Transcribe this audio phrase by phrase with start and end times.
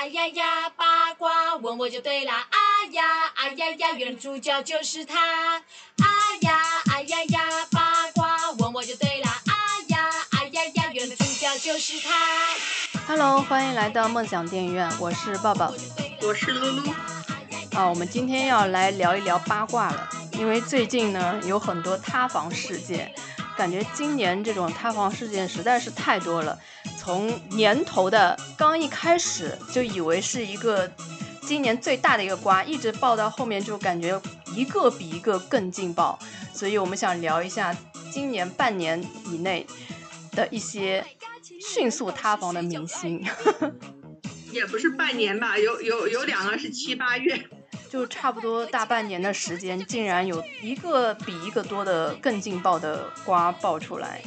[0.00, 0.44] 哎呀呀，
[0.78, 2.48] 八卦问我就对啦。
[2.50, 3.02] 哎呀，
[3.34, 5.14] 哎呀呀，原来主角就是他。
[5.58, 6.08] 哎
[6.40, 6.58] 呀，
[6.90, 7.40] 哎呀呀，
[7.70, 9.42] 八卦问我就对啦。
[9.46, 9.52] 哎
[9.88, 12.14] 呀，哎呀呀，原来主角就是他。
[13.06, 15.70] Hello，欢迎来到梦想电影院，我是抱抱。
[16.22, 16.90] 我是露露。
[17.74, 23.14] 啊，我们今天要来聊一聊八卦了，因为最近呢有很多塌房事件，
[23.54, 26.58] 感觉今年这种塌房事件实在是太多了。
[27.02, 30.86] 从年头的刚一开始就以为是一个
[31.40, 34.20] 今年最大的一个瓜，一直爆到后面就感觉
[34.54, 36.18] 一个比一个更劲爆，
[36.52, 37.74] 所以我们想聊一下
[38.12, 39.66] 今年半年以内
[40.32, 41.02] 的一些
[41.74, 43.26] 迅速塌房的明星。
[44.52, 47.42] 也不是半年吧，有有有两个是七八月，
[47.88, 54.20] 就差不多大半年的时间，竟然有一个比一个多的更劲爆的瓜爆出来，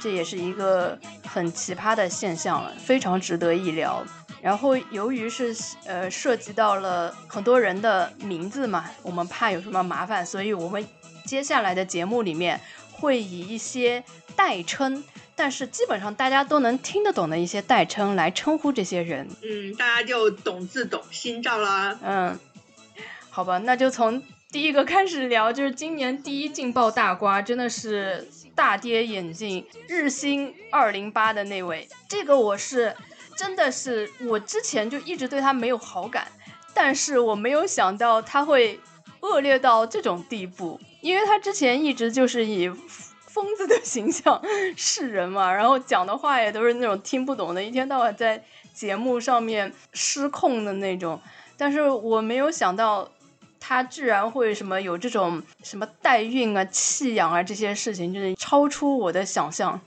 [0.00, 4.04] 这也是一个很奇葩的现象了，非常值得一聊。
[4.42, 5.54] 然后由于是
[5.86, 10.86] 呃涉及到了很多人的名字嘛，我们怕有什么麻烦，所以我们
[11.24, 12.60] 接下来的节目里面
[12.92, 14.04] 会以一些
[14.36, 15.02] 代称。
[15.38, 21.98] 但是基本上大家都能听得懂的一些代称来称呼这些人，嗯，大家就懂字懂心照啦。
[22.02, 22.38] 嗯，
[23.28, 28.26] 好吧，那就从第一个开始聊，就是今年第一劲爆大瓜，真的是
[28.56, 32.96] 大跌眼镜，日薪二零八的那位，这个我是
[33.36, 36.26] 真的是我之前就一直对他没有好感，
[36.74, 38.80] 但是我没有想到他会
[39.20, 42.72] 恶劣到这种地步，因为他之前一直就是以。
[43.36, 44.40] 疯子的形象
[44.78, 51.20] 示人嘛， 然后讲的话也都是那种听不懂的，一天到晚在节目上面失控的那种。
[51.54, 53.06] 但是我没有想到
[53.60, 59.80] 他居然会什么有这种什么代孕啊、弃养啊这些事情，就是超出我的想象。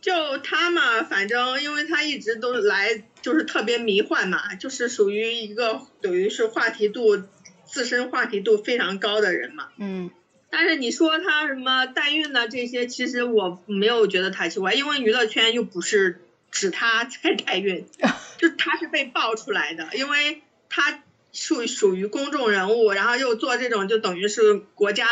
[0.00, 7.22] 就他嘛，反正因为他一直都来就是特别迷幻嘛，就是属于一个等于是话题度
[7.66, 9.68] 自身话题度非常高的人嘛。
[9.76, 10.10] 嗯。
[10.52, 12.48] 但是你说他什么代孕呢？
[12.48, 17.86] 这些其实我没有觉得太奇怪，因为娱乐圈又不是指他在代孕，
[18.36, 25.06] 就他是被爆出来的，因为他属属于公众人物，然后又做这种就等于是国家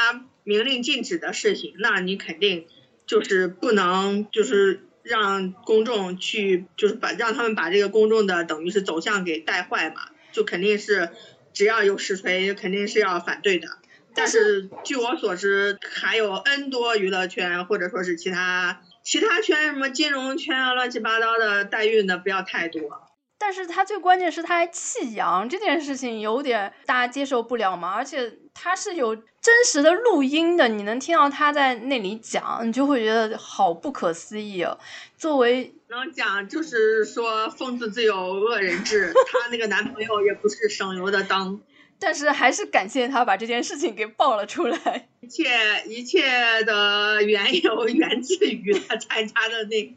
[0.44, 2.66] 明令禁止的事情，那你肯定
[3.06, 11.10] 就是不能就是让公众去就是把让他们把这个公众的等于是走向给带坏嘛，就肯定是
[11.52, 13.68] 只要有实锤，肯定是要反对的。
[14.14, 23.07] 但是据我所知，还有 N 多娱乐圈或者说是其他其他圈什么金融圈啊，乱七八糟的代孕的不要太多。
[23.38, 34.78] 但是他最关键是他还弃养这件事情有点大家接受不了嘛，而且他是有真实的录音的，你能听到他在那里讲，你就会觉得好不可思议哦。
[35.16, 41.60] 作为然后讲就是说疯子自有恶人治，她那个男朋友也不是省油的灯。
[42.00, 45.08] 但是还是感谢他把这件事情给爆了出来。
[45.20, 45.44] 一切
[45.88, 49.94] 一切的缘由源自于他参加的那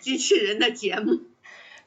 [0.00, 1.20] 机器人的节目。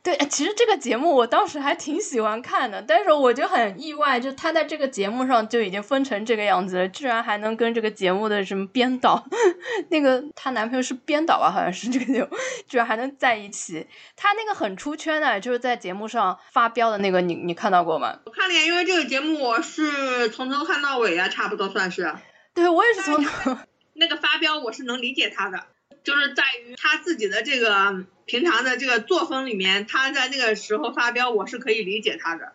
[0.01, 9.21] 对，其实这个节目我当时还挺喜欢看的，但是我就很意外，就他在这个节目上就已经分成这个样子了，居然还能跟这个节目的什么编导，
[9.91, 12.29] 那个她男朋友是编导吧，好像是这个节目，
[12.65, 13.85] 居然还能在一起。
[14.15, 18.19] 他那个很出圈的，就是在节目上发飙的那个，你你看到过吗？
[18.25, 22.15] 我看了，因为这个节目我是从头看到尾啊，差不多算是。
[22.53, 23.57] 对，我也是从头。
[23.95, 25.65] 那个发飙我是能理解他的，
[26.05, 28.05] 就是在于他自己的这个。
[28.29, 32.53] 平常的这个作风里面，他在那个时候发飙，我是可以理解他的。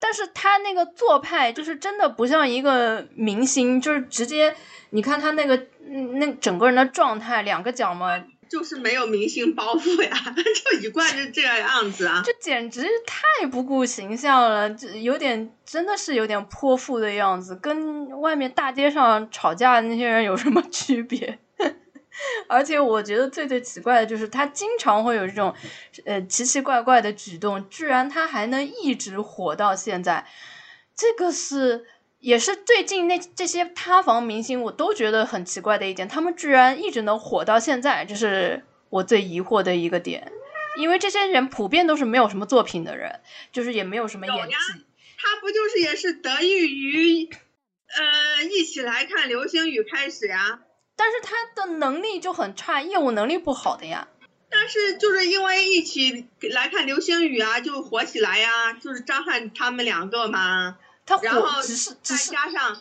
[0.00, 4.54] 但是他那个做派就是真的不像一个明星，就是直接
[4.90, 5.66] 你看他那个
[6.18, 21.38] 那整个人的状态，两个脚嘛，就是没有明星包袱呀， 就一贯是这个样子啊，这简直太不顾形象了，这有点真的是有点泼妇的样子，跟外面大街上吵架的那些人有什么区别？
[22.48, 25.54] 而且我觉得最最奇怪的就是他经常会有这种，
[26.04, 30.26] 呃奇奇怪怪的举动，居然他还能一直火到现在，
[30.94, 31.86] 这个是
[32.20, 40.30] 也是最近那这些塌房明星我都觉得很奇怪的一点，他们居然一直能火到现在，这是我最疑惑的一个点，
[40.78, 43.20] 因为这些人普遍都是没有什么作品的人，
[43.52, 44.54] 就是也没有什么演技，
[45.18, 50.60] 他不就是也是得益于，呃一起来看流星雨开始呀。
[50.96, 54.08] 但是他的能力就很差，业务能力不好的呀。
[54.50, 60.78] 但是就是因为一起来看流星雨啊，就火起来呀，就是张翰他们两个嘛。
[61.06, 62.80] 他然后只是再加上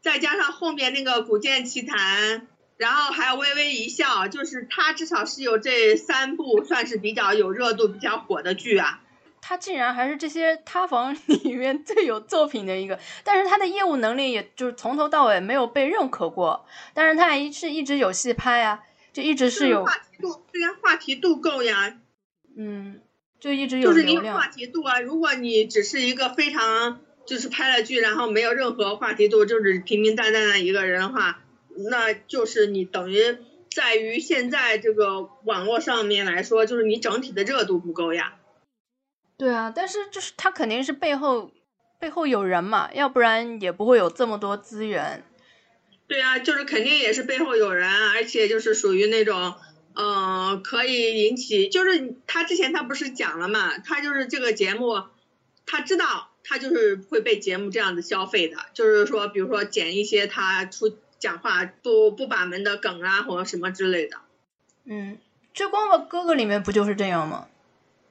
[0.00, 2.40] 再加上后面那个《古剑奇谭》，
[2.76, 9.00] 然后还有《微微一笑》，就是他至少是有这三部算是比较有热度、比较火的剧啊。
[9.40, 18.82] 他竟然还是这些塌房 里面最有作品的一个，但是他的业务能力也就是从头到尾没有被认可过，但是他还是一直有戏拍啊，
[19.12, 21.98] 就一直是有话题度，对呀，话题度够呀，
[22.56, 23.00] 嗯，
[23.40, 24.14] 就一直有就是你。
[24.14, 25.00] 有话题度啊。
[25.00, 31.40] 如果你只是一个非常就是拍了剧，然后没有任何话题度，就是平平淡淡的一个人的话，
[31.90, 33.38] 那就是你等于
[33.70, 38.34] 在于现在这个网络上面来说，就是你整体的热度不够呀。
[39.38, 41.52] 对啊，但是就是他肯定是背后
[42.00, 45.22] 背后有人嘛，要不然也不会有这么多资源。
[46.08, 49.54] 对啊，就是肯定也是背后有人，而且就是属于那种，
[49.94, 55.02] 呃，可以引起，就是他之前他不是讲了嘛，他就是这个节目，
[55.66, 64.16] 他知道他就是会被节目这样子消费的，就是说，比如说剪一些他出讲话不不把门的梗啊，或者什么之类的。
[64.84, 65.18] 嗯，
[65.52, 67.48] 追光吧哥哥里面不就是这样吗？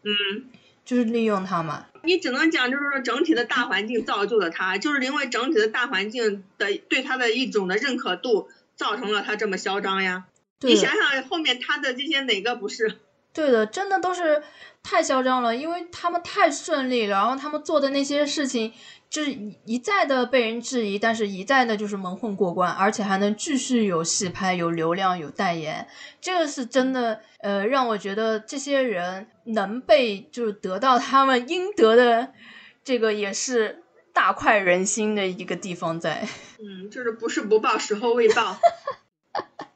[0.03, 0.45] 嗯，
[0.87, 1.85] 就是利用他嘛。
[2.03, 8.47] 你只能讲就是说整体的大环境造就了他，就是因为整体的大环境的对他的一种的认可度，
[8.77, 10.23] 造成了他这么嚣张呀。
[10.61, 12.95] 你想想后面他的这些哪个不是？
[13.37, 14.41] 对的，真的都是
[14.81, 18.73] 太嚣张了，因为他们太顺利了，然后他们做的那些事情，
[19.11, 25.87] 就是一一再的被人质疑，但是一再的就是蒙混过关，而且还能继续有戏拍、有流量、有代言，
[26.19, 32.33] 这个是真的，呃，让我觉得这些人能被就是得到他们应得的，
[32.83, 33.83] 这个也是
[34.13, 36.27] 大快人心的一个地方在。
[36.57, 38.57] 嗯，就是不是不报，时候未到。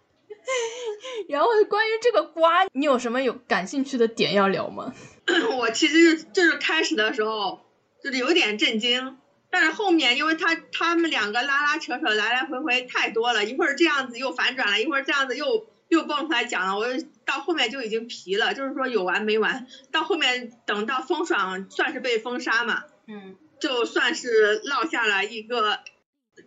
[1.29, 4.93] 然后关于这个瓜，你有什么有感兴趣的点要聊吗？
[5.57, 7.61] 我其实就是开始的时候
[8.03, 9.17] 就是有点震惊，
[9.49, 19.67] 但是后面因为他他们两个拉拉扯扯来来回回太多了，一会儿这样子又反转了，一会儿这样子又又蹦出来讲了，我就到后面就已经疲了，就是说有完没完。
[19.91, 25.79] 到后面等到风爽算是被封杀嘛，嗯，就算是落下了一个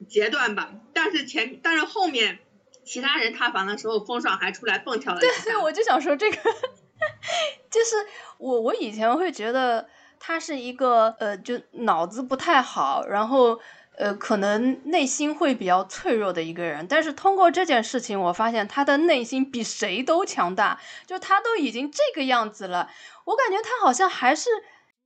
[0.09, 2.39] 阶段吧，但是前但是后面
[2.85, 5.61] 其他人塌房的时候，风爽还出来蹦跳了一对，下。
[5.61, 6.37] 我就想说这个，
[7.71, 7.97] 就是
[8.39, 9.89] 我我以前会觉得
[10.21, 13.59] 他是一个呃，就脑子不太好，然后
[13.97, 16.87] 呃，可能内心会比较脆弱的一个人。
[16.87, 22.91] 但是通过这件事情，我发现他的内心比谁都强大，就他都已经这个样子了，
[23.25, 24.51] 我感觉他好像还是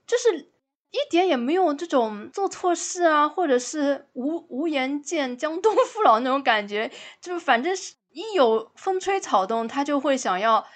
[0.06, 0.50] 就是。
[0.90, 6.90] 一点也没有这种做错事啊，或者是无无颜见江东父老那种感觉，
[7.20, 10.67] 就是反正是一有风吹草动，他就会想要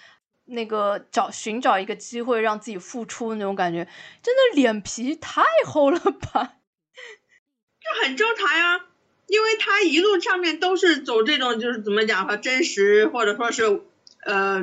[0.44, 3.88] 那个找寻找一个机会让自己付出那种感觉，
[4.23, 6.56] 真的脸皮太厚了吧？
[7.81, 8.85] 这很正常呀，
[9.26, 13.82] 因为他一路上面都是走这种就是怎么讲和真实或者说是
[14.25, 14.62] 呃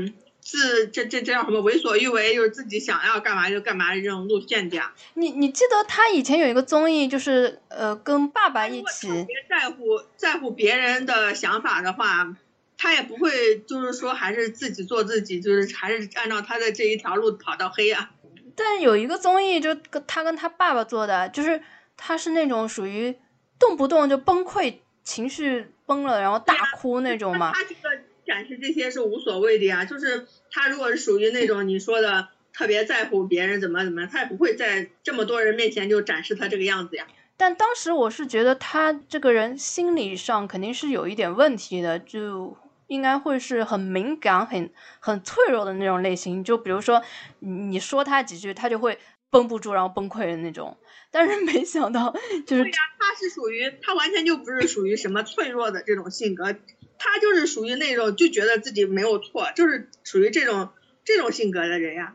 [0.50, 4.96] 自这这这叫什么为所欲为，就是自己想要干嘛就干嘛的这种路线的呀。
[5.14, 12.36] 你你记得他以前有一个综艺，就是呃跟爸爸一起特，别在乎在乎别人的想法的话，
[12.80, 18.10] 他也不会就是说还是自己做自己，就是还是按照他的这一条路跑到黑啊。
[18.56, 21.62] 但有一个综艺就跟他跟他爸爸做的，就是
[21.96, 23.16] 他是那种属于
[23.60, 27.52] 动不动就崩溃、情绪崩了，然后大哭那种嘛。
[27.54, 37.08] 他这个展示这些是无所谓的呀，就是他如果是属于那种你说的特别在乎别人怎么怎么样，他也不会在这么多人面前就展示他这个样子呀。
[37.38, 46.44] 但当时我是觉得他这个人心理上肯定是有一点问题的，就应该会是很敏感、很很脆弱的那种类型。
[46.44, 47.02] 就比如说
[47.40, 50.78] 你你说他几句，他就会绷不住，然后崩溃的那种。
[51.12, 52.14] 但是没想到
[52.46, 56.54] 就是对呀，他是属于他完全就不是属于什么脆弱的这种性格，
[57.00, 60.70] 他就是属于那种就觉得自己没有错，就是属于这种
[61.04, 62.14] 这种性格的人呀。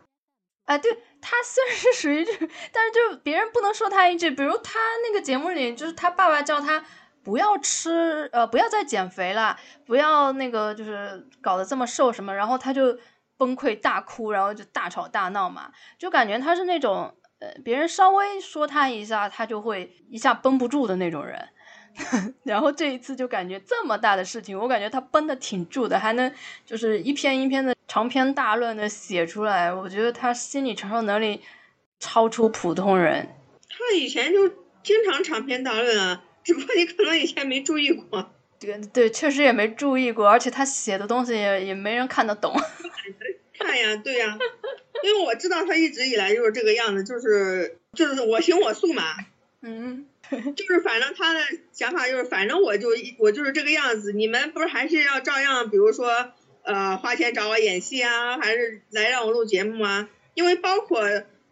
[0.67, 2.33] 啊，对他虽然是属于这，
[2.73, 6.85] 但是就别人不能说他一句，比如他那个节目里，就是他爸爸叫他
[7.23, 12.99] 不要吃，呃，不要再减肥了，不要那个就是搞得这么瘦什么，然后他就
[13.37, 21.49] 崩溃大哭，然后就大吵大闹嘛，就感觉他是那种，呃，别人稍微说他一下，他就会一下绷不住的那种人。
[22.45, 26.33] 然后这一次就感觉这么大的事情，我感觉他绷得挺住的，还能
[26.67, 29.73] 就是一篇一篇的长篇大论的写出来。
[29.73, 31.41] 我觉得他心理承受能力
[32.01, 33.29] 超出普通人。
[33.69, 34.49] 他以前就
[34.83, 38.31] 经常长篇大论啊，只不过你可能以前没注意过。
[38.61, 42.55] 对对，确实也没注意过，而且他写的东西也也没人看得懂。
[43.59, 44.39] 看呀，对呀，
[45.03, 49.03] 因为我知道他一直以来就是这个样子，就是就是我行我素嘛，
[49.61, 50.07] 嗯，
[50.57, 51.41] 就是反正他的
[51.73, 52.88] 想法就是，反正我就
[53.19, 60.09] 我就是这个样子，你们不是还是要照样，比如说呃花钱找我演戏啊，还是来让我录节目啊？
[60.35, 61.03] 因为包括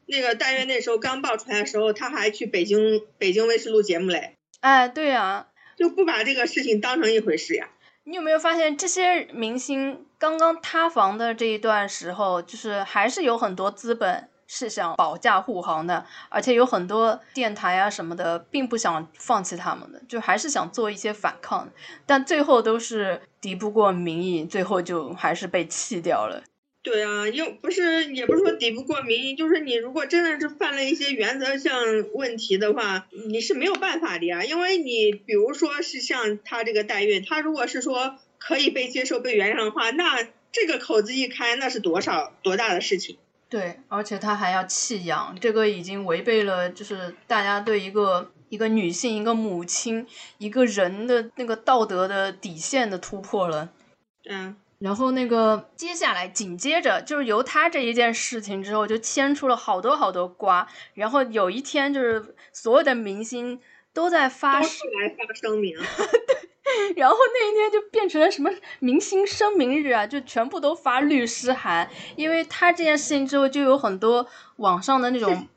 [0.07, 5.47] 那个但愿那时候刚爆出来的时候，他还去北京北京卫视录节目嘞，哎，对呀、
[5.77, 7.69] 就不把这个事情当成一回事呀。
[8.05, 21.69] 你有没有发现这些明星刚刚塌房的这一段时候，就是还是有很多资本是想保驾护航的，而且有很多电台啊什么的，并不想放弃他们的，就还是想做一些反抗，
[22.07, 26.43] 但最后都是敌不过民意，最后就还是被弃掉了。
[26.85, 31.71] 对啊，又不是也不是说抵不过民意，就是你如果真的是犯了一些原则性
[32.15, 34.45] 问题的话，你是没有办法的呀。
[34.45, 43.17] 因为你比如说是像他这个代孕，他如果是说可以被接受、被原谅的话，那这个口子一开，那是多少多大的事情？
[43.53, 50.07] 对，而且他还要弃养，这个已经违背了就是大家对一个一个女性、一个母亲、
[50.39, 53.69] 一个人的那个道德的底线的突破了。
[54.25, 60.67] 嗯，然后那个接下来紧接着就是由他这一件事情之后，就牵出了好多好多瓜。
[60.95, 63.61] 然后有一天就是所有的明星
[63.93, 65.77] 都在发都，出来发声明。
[66.97, 71.91] 然后那一天就变成了什么明星声明日啊，就全部都发律师函。
[72.17, 75.49] 因为他这件事情之后，就有很多网上的那种感觉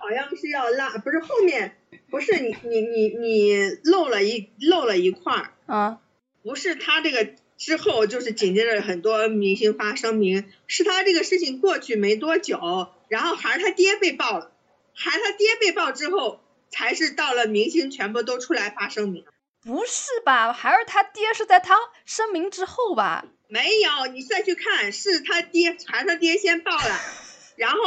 [0.00, 1.76] 好像是要拉，不是后面
[2.10, 6.00] 不是你你你你漏了一漏了一块儿，啊，
[6.42, 14.50] 不是他这个之后就是紧接着很多明星发声明，是他这个事情过去没多久，然后还是他爹被爆了，
[14.94, 19.24] 还是他爹被爆之后，才是到了明星全部都出来发声明。
[19.68, 20.50] 不是吧？
[20.54, 23.26] 孩儿他爹是在他声明之后吧？
[23.48, 27.00] 没有，你再去看，是他爹还是他爹先爆了，
[27.56, 27.78] 然后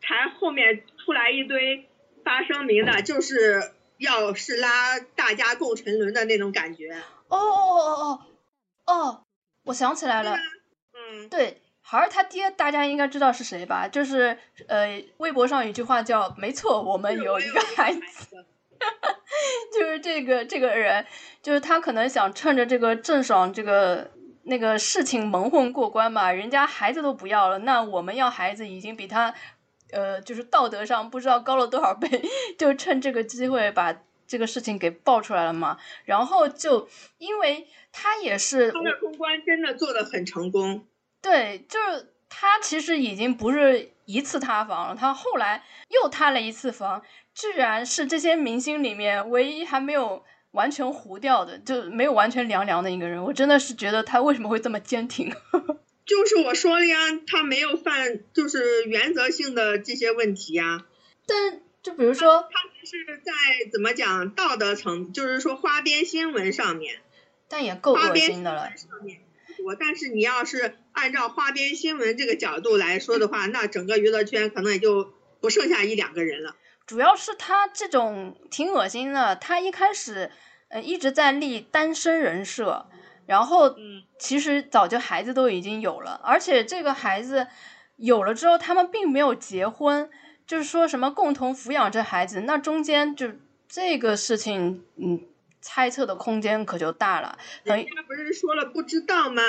[0.00, 1.88] 才后面出来一堆
[2.24, 6.90] 发声明的，就是要是拉大家共沉沦的那种感觉。
[7.28, 8.20] 哦哦哦
[8.84, 9.24] 哦哦，
[9.64, 10.36] 我想起来了。
[10.92, 13.86] 嗯，对，孩儿他爹，大家应该知道是谁吧？
[13.86, 14.36] 就是
[14.66, 18.44] 呃，微博上有一句话叫“没错，我们有一个孩子”，
[19.72, 21.06] 就是这个这个人，
[21.42, 24.10] 就是他可能想趁着这个郑爽这个
[24.44, 29.34] 那个事情蒙混过关吧，人家孩子都不要了，那我们要孩子已经比他
[29.90, 32.08] 呃，就是道德上不知道高了多少倍，
[32.58, 33.94] 就趁这个机会把。
[34.24, 40.86] 这个事情给爆出来了嘛，然后就因为他也是他的公关真的做的很成功。
[41.20, 47.02] 对，就是他其实已经不是一次塌房了，他后来又塌了一次房，
[47.34, 50.22] 居然是这些明星里面唯一还没有
[50.52, 53.22] 完全糊掉的，就没有完全凉凉的一个人。
[53.24, 55.32] 我真的是觉得他为什么会这么坚挺？
[56.04, 56.96] 就是我说了呀，
[57.26, 60.84] 他没有犯就是原则性的这些问题呀。
[61.26, 63.32] 但就比如说，他只是在
[63.72, 66.96] 怎么讲道德层，就是说花边新闻上面，
[67.48, 68.68] 但也够恶心的了。
[69.64, 76.56] 我但是你要是按照花边新闻这个角度来说的话，那整个娱乐圈可能也就不剩下一两个人了。
[76.86, 80.30] 主要是他这种挺恶心的，他一开始
[80.68, 82.86] 呃一直在立单身人设，
[83.26, 87.46] 然后嗯，其实早就孩子都已经有了，而且这个孩子
[87.96, 90.10] 有了之后，他们并没有结婚，
[90.46, 93.28] 就是说什么共同抚养这孩子，那中间就
[93.68, 95.20] 这个事情，嗯，
[95.62, 97.38] 猜测的空间可就大了。
[97.64, 99.42] 很人家不是说了不知道吗？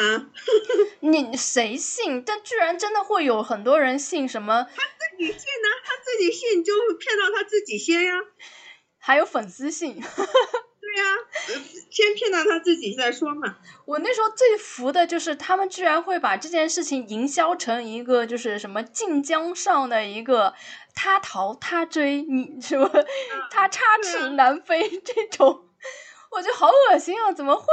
[1.02, 2.24] 你谁信？
[2.24, 8.14] 但居然真的会有很多人信什么，他自己信呢，他自己信就骗到他自己先呀。
[9.00, 10.00] 还有粉丝信。
[10.84, 11.04] 对呀、
[11.48, 11.56] 呃
[11.90, 13.58] 先骗到他自己再说嘛。
[13.86, 20.54] 我那时候最服的就是他们居然会把这件事情营销成一个就是什么晋江上的一个
[20.96, 22.90] 他逃他追你什么
[23.52, 25.68] 他插翅难飞这种，
[26.36, 27.32] 我觉得好恶心啊！
[27.32, 27.66] 怎么会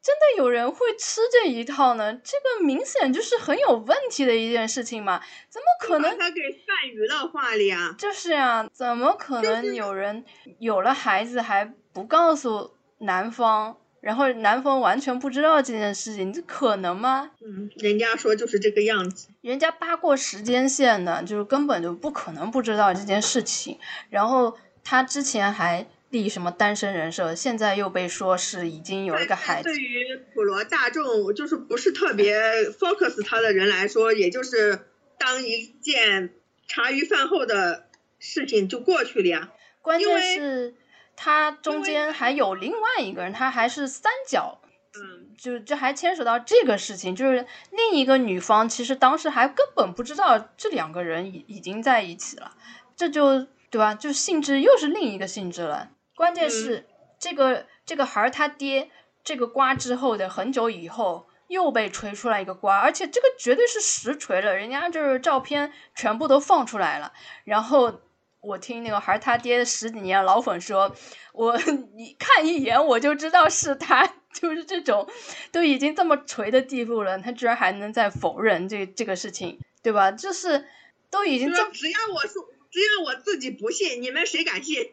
[0.00, 2.12] 真的有人会吃这一套呢？
[2.14, 7.94] 这个明显就是很有问题的一件事情嘛，怎么可能把他给泛娱乐化了呀？
[7.98, 10.24] 就是呀、怎么可能有人
[10.58, 17.30] 有了孩子还不告诉男方，然后男方完全不知道这件事情，这可能吗？
[17.40, 19.28] 嗯，人家说就是这个样子。
[19.40, 23.78] 人家扒过时间线的，就是根本就不可能不知道这件事情。
[24.10, 29.78] 然后他之前还立什么单身人设，现在又被说是已经有一个孩子对。
[29.78, 32.38] 于普罗大众，就是不是特别
[32.78, 34.80] focus 他的人来说，也就是
[35.18, 36.34] 当一件
[36.68, 37.88] 茶余饭后的
[38.18, 39.52] 事情就过去了呀。
[39.80, 40.74] 关键是
[41.16, 44.60] 他中间还有另外一个人，他还是三角
[44.94, 52.54] 嗯，就这还牵扯到这个事情，就是另一个女方其实当时还根本不知道这两个人已已经在一起了，
[52.94, 53.94] 这就对吧？
[53.94, 55.88] 就性质又是另一个性质了。
[56.22, 56.86] 关键是、
[57.18, 58.88] 这个这个孩儿他爹
[59.24, 67.12] 这个瓜之后的很久以后，又被锤出来一个瓜，而且这个绝对是实锤了，人家就是照片全部都放出来了。
[67.42, 68.00] 然后
[68.40, 70.94] 我听那个孩儿他爹十几年老粉说，
[71.32, 71.58] 我
[71.96, 75.08] 你看一眼我就知道是他， 就是这种
[75.50, 80.12] 都已经这么锤的地步了，他居然还能再否认这这个事情，对吧？
[80.12, 80.66] 就是
[81.10, 84.88] 都已经这，只要我说，只要我自己不信，你们谁敢信？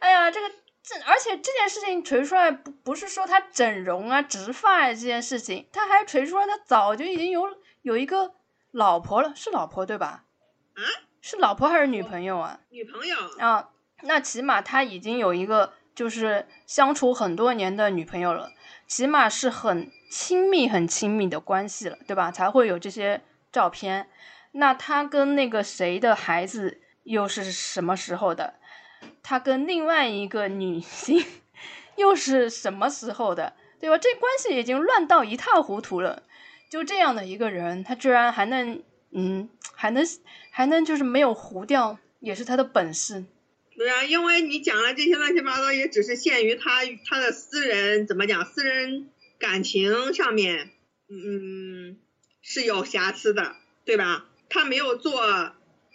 [0.00, 0.50] 哎呀，这个。
[0.88, 7.42] 这而且这件事情锤出来不不是说他整容啊、植发啊这件事情，他还锤出来他早就已经有
[7.82, 8.34] 有一个
[8.70, 10.22] 老婆了，是老婆对吧？
[10.76, 10.82] 啊？
[11.20, 12.60] 是老婆还是女朋友啊？
[12.70, 13.16] 女朋友。
[13.40, 13.70] 啊，
[14.02, 18.52] 那起码他已经有一个就是相处很多年的女朋友了，
[18.86, 22.30] 起码是很亲密、很亲密的关系了，对吧？
[22.30, 24.08] 才会有这些照片。
[24.52, 28.54] 那他跟那个谁的孩子又是什么时候的？
[29.22, 31.24] 他跟另外一个女性
[31.96, 33.98] 又是什么时候的，对吧？
[33.98, 36.22] 这关系已经乱到一塌糊涂了。
[36.68, 38.82] 就这样的一个人，他居然还能，
[39.12, 40.04] 嗯，还能
[40.50, 43.24] 还能就是没有糊掉，也是他的本事。
[43.76, 49.08] 对啊，因为你讲了这些乱七八糟，也只是限于他他的私人怎么讲，私人
[49.38, 50.70] 感情上面，
[51.08, 51.96] 嗯，
[52.42, 54.26] 是有瑕疵的，对吧？
[54.48, 55.52] 他没有做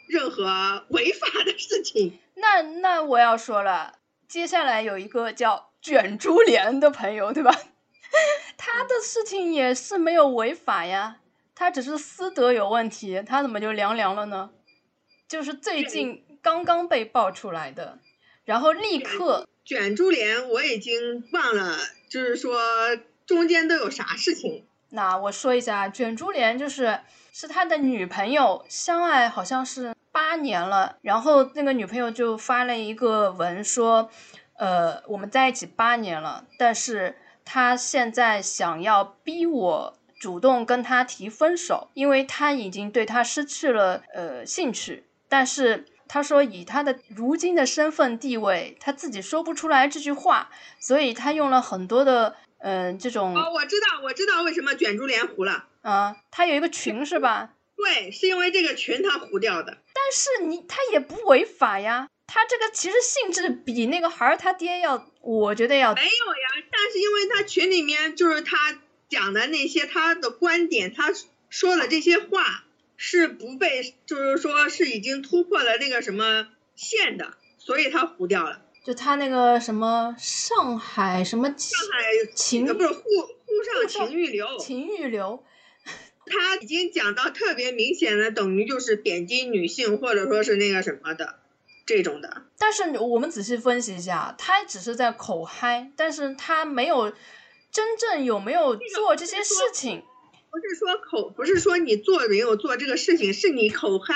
[0.08, 2.20] 任何违法的事情。
[2.36, 7.52] 那那我要说了，接下来有一个叫卷珠帘的朋友，对吧？
[8.58, 11.18] 他的事情也是没有违法呀，
[11.56, 14.52] 他只是私德有问题，他怎么就凉凉了呢？
[15.28, 18.00] 就是最近刚刚被爆出来的，
[18.44, 21.78] 然后立刻卷珠帘我已经忘了，
[22.10, 22.60] 就是说
[23.26, 24.66] 中间都有啥事情。
[24.90, 27.00] 那我说一下，卷珠帘就是
[27.32, 29.94] 是他的女朋友相爱，好像是。
[30.12, 34.10] 八年了，然后那个女朋友就发了一个文说，
[34.58, 53.36] 呃，我们在一起八年了，但是他现在想要逼我主动跟他提分手，因为他已经对他失去了呃兴趣，但是他说以他的如今的身份地位，他自己说不出来这句话，所以他用了很多的嗯这种。
[53.36, 55.66] 哦，我知道，我知道为什么卷珠帘糊了。
[55.82, 57.52] 啊，他有一个群是吧？
[57.84, 59.78] 对，是因为这个群他糊掉的。
[59.94, 66.66] 但是你他也不违法呀，他这个其实性质比那个孩儿他爹要，我觉得要没有呀。
[66.72, 71.12] 但是因为他群里面就是他讲的那些他的观点，他
[71.50, 72.66] 说的这些话
[72.98, 78.62] 是不被，就是说是已经突破了那个什么线的，所以他糊掉了。
[78.86, 85.44] 就他那个什么上海什么上海情不是沪沪上情欲流情欲流。
[86.32, 91.36] 他已经讲到特别明显的，等于就是贬低女性，或者说是那个什么的
[91.86, 92.44] 这种的。
[92.58, 97.12] 但是我们仔细分析一下，他只是在口嗨，但是他没有
[97.72, 100.02] 真正有没有做这些事情。
[100.50, 104.14] 不是说口，不是说你做没有做这个事情，是你口嗨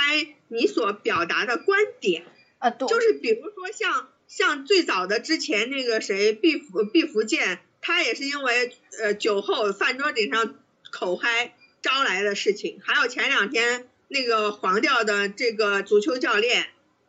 [0.47, 2.25] 你所表达的观点
[2.59, 10.55] 啊，对，就是比如说像像最早的之前那个谁毕福毕福剑，他也是因为呃酒后饭桌顶上
[10.91, 11.53] 口嗨。
[11.85, 16.65] 招来的事情，还有前两天那个黄掉的这个足球教练，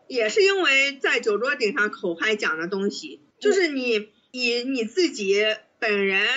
[0.07, 5.43] 也是因为在酒桌顶上口嗨讲的东西，就是你以你自己
[5.79, 6.29] 本人，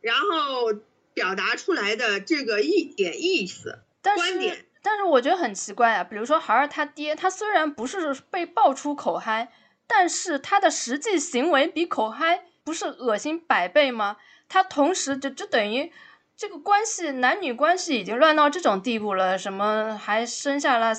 [0.00, 0.74] 然后
[1.14, 4.66] 表达出来的这个一点意思观点。
[4.82, 9.52] 但是我觉得很奇怪啊，比如说孩儿他爹，他虽然不是被爆出口嗨，
[9.86, 14.16] 但是他的实际行为比口嗨不是恶心百倍吗？
[14.48, 15.92] 他同时就就等于。
[16.36, 20.92] 这个关系，男女关系已经乱到这种地步了，什么还生下了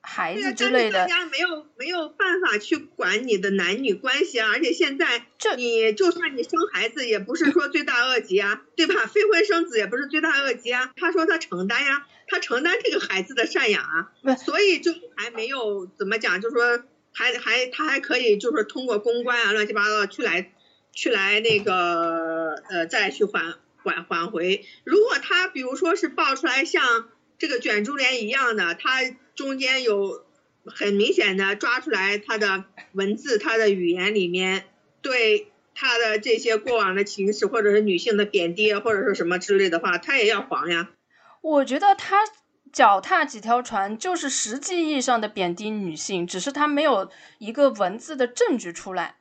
[0.00, 1.00] 孩子之类的。
[1.00, 5.26] 大家没有没有办法去管你的男女关系啊，而且现在
[5.56, 9.06] 你就算你生孩子，也不是说罪大恶极啊，对吧？
[9.06, 10.92] 非婚生子也不是罪大恶极啊。
[10.94, 20.52] 他说他承担呀，他承担这个孩子的赡养啊，所以就还没有怎么讲，就说还还他还可以就是通过公关啊，乱七八糟去来
[20.92, 23.56] 去来那个呃再去还。
[23.84, 29.00] 挽挽回，如果他比如说是爆出来像这个卷珠帘一样的，他
[29.34, 30.24] 中间有
[30.66, 34.64] 很明显的抓出来他的文字、他的语言里面
[35.02, 40.90] 对他的这些过往的情史或者是女性的贬低或者是什么之类的话，他也要黄呀。
[41.42, 42.18] 我觉得他
[42.72, 49.16] 脚踏几条船就是实际意义上的贬低女性，只是他没有一个文字的证据出来。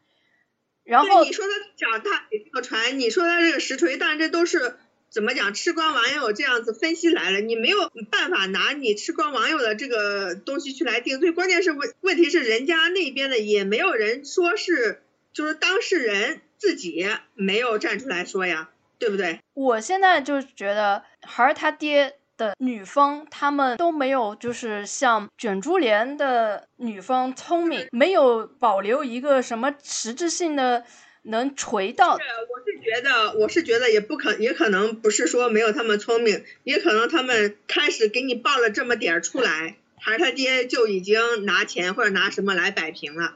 [0.83, 4.75] 然后你说他脚踏几条船，你说他这个实锤，但这都是
[5.09, 5.53] 怎么讲？
[5.53, 11.31] 吃瓜网友这样子分析来了，你没有办法拿你吃瓜网友的这个东西去来定罪。
[11.31, 15.01] 关键是问问题是人家那边的也没有人说是，
[15.33, 18.69] 就是当事人自己没有站出来说呀。
[18.99, 19.39] 对不对？
[19.53, 30.83] 我现在就觉得还是他爹的女方，他们都没有就是像卷珠帘的女方聪明，没有保留一个什么实质性的
[31.23, 32.17] 能锤到。
[32.17, 43.35] 是，我是觉得，我是觉得也不可，也可能不是说没有他们聪明，也可能他们开始给你报了这么点儿出来，孩儿他爹就已经拿钱或者拿什么来摆平了。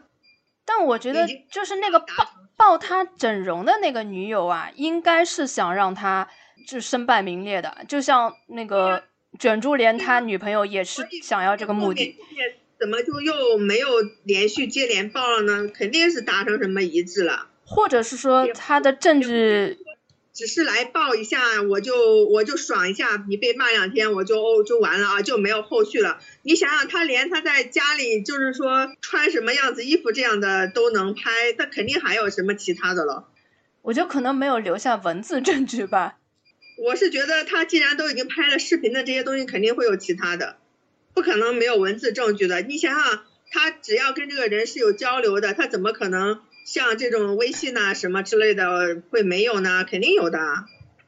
[0.66, 6.28] 但我觉得就是那个达抱抱他整容的那个女友啊，应该是想让他
[6.68, 9.02] 就身败名裂的，就像那个
[9.40, 12.18] 卷珠帘他女朋友也是想要这个目的。
[12.20, 13.88] 后面怎么就又没有
[14.24, 15.72] 连续接连爆了呢？
[15.74, 17.48] 肯定是达成什么一致了。
[17.64, 19.78] 或者是说他的政治
[20.34, 26.20] 只是来报一下，我就我就爽一下，你被骂两天我就哦就完了啊，就没有后续了。
[26.44, 33.30] 你想想，他连他在家里就是说穿什么样子衣服这样的都能拍，他肯定还有什么其他的了。
[33.84, 36.18] 我觉得可能没有留下文字证据吧。
[36.78, 40.58] 我是觉得他既然都已经拍了视频的这些东西，肯定会有其他的，
[41.14, 42.62] 不可能没有文字证据的。
[42.62, 49.86] 你想想，他只要跟这个人是有交流的，他怎么可能像这种微信呐、什么之类的会没有呢？
[49.90, 50.40] 肯定有的。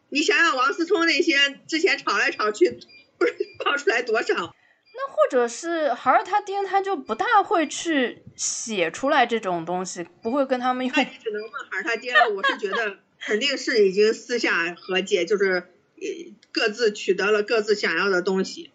[0.09, 2.79] 你想想王思聪那些之前吵来吵去，
[3.17, 4.33] 不是 爆出来多少？
[4.35, 12.27] 那或者是孩儿他爹他就不大会去写出来这种东西，不会跟他们用那你只能问孩儿他爹了。
[12.31, 16.07] 我是觉得肯定是已经私下和解，就是呃
[16.51, 18.71] 各自取得了各自想要的东西，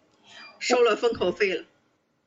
[0.59, 1.65] 收了封口费了。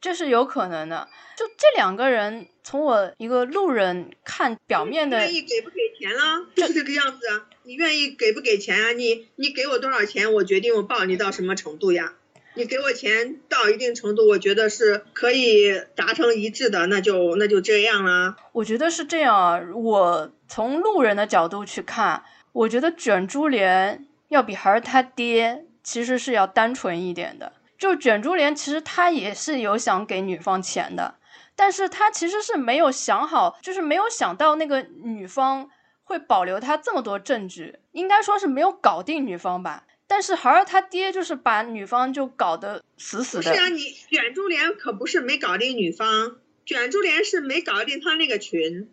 [0.00, 1.09] 这是有可能的。
[1.37, 7.48] 就这两个人，从我一个路人看表面的愿意给不给钱啦，就是这个样子啊。
[7.62, 8.92] 你愿意给不给钱啊？
[8.92, 12.14] 你你给我多少钱，我决定我抱你到什么程度呀？
[12.59, 18.37] 你给我钱到一定程度，我觉得是可以达成一致的，那就那就这样啦。
[18.51, 27.53] 我觉得是这样啊，我从路人的角度去看，我觉得卷珠帘要比孩儿他爹其实是要单纯一点的。
[27.79, 31.14] 就卷珠帘其实他也是有想给女方钱的，
[31.55, 35.71] 但是他其实是没有想好，就是没有想到那个女方
[36.03, 39.85] 会保留他这么多证据，应该说是没有搞定女方吧。
[40.09, 43.42] 但是孩儿他爹就是把女方就搞得死死的。
[43.42, 48.90] 不是啊，你卷珠帘可不是没搞定女方，卷珠帘是没搞定他那个群。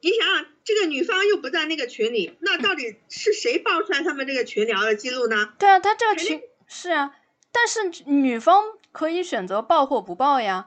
[0.00, 5.54] 你想想，这个女方又不在那个群里，那到底是谁爆出来他们这个群聊的记录呢？
[5.58, 7.16] 对啊，他这个群是啊，
[7.50, 10.66] 但是女方可以选择报或不报呀，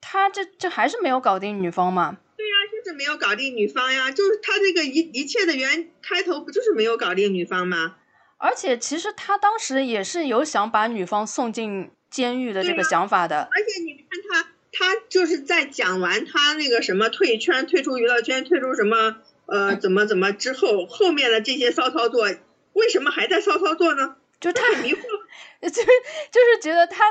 [0.00, 2.16] 他这这还是没有搞定女方嘛。
[2.36, 7.96] 对呀、就是没有搞定女方呀，就是他这个一一切的原开头不就是没有搞定女方吗？
[8.38, 13.48] 而且其实他当时也是有想把女方送进监狱的这个想法的。
[13.50, 22.28] 而且你看他，他就是在讲完他那个什么退圈、退出娱乐圈、退出什么呃怎么怎么之后，后面的这些骚操作，
[22.74, 24.16] 为什么还在骚操作呢？
[24.38, 25.00] 就他很迷惑。
[25.62, 25.86] 就是
[26.30, 27.04] 就是觉得他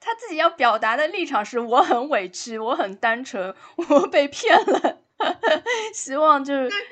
[0.00, 4.98] 他自己要表达的立场是我很委屈，我很单纯，我被骗了，
[5.94, 6.86] 希望就是但是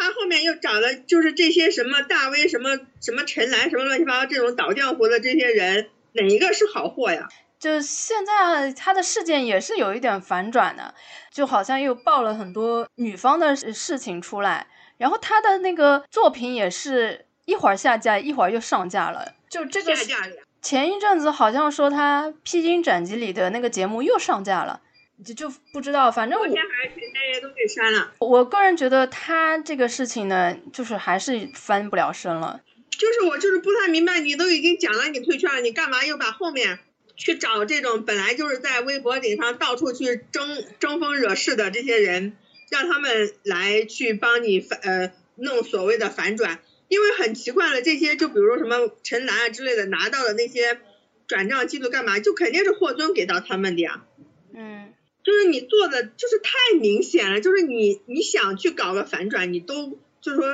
[0.00, 7.28] 他后面又找了就是这些什么大 V、什么什么陈岚、什么乱七八糟这种倒浆糊的这些人，哪一个是好货呀？
[7.58, 10.94] 就现在他的事件也是有一点反转的，
[11.30, 19.34] 就好像又爆了很多女方的事事情出来，然后他的那个作品也是一会儿下架，一会儿又上架了。
[19.50, 19.92] 就这个。
[20.62, 24.82] 前一阵子好像说他《披荆斩棘》里的那个节目又上架了，
[25.24, 28.12] 就就不知道，反正我昨天还是前天也都给删了。
[28.18, 32.60] 我个人觉得他这个事情呢，就是还是翻不了身了。
[32.90, 36.78] 就是我就是不太明白，你都已经讲了你退圈了，你干嘛又把后面
[37.16, 42.36] 去找这种本来就是在微博顶上到处去争争风惹事的这些人，
[42.70, 46.60] 让他们来去帮你反呃弄所谓的反转？
[46.88, 50.80] 因为很奇怪了，这些就比如说什么陈岚啊之类的拿到的那些
[51.26, 54.02] 转账记录干嘛，就肯定是霍尊给到他们的呀。
[54.18, 54.24] 嗯，
[55.22, 60.44] 就是你做的就是太明显了，就是你你想去搞个反转，你都就是说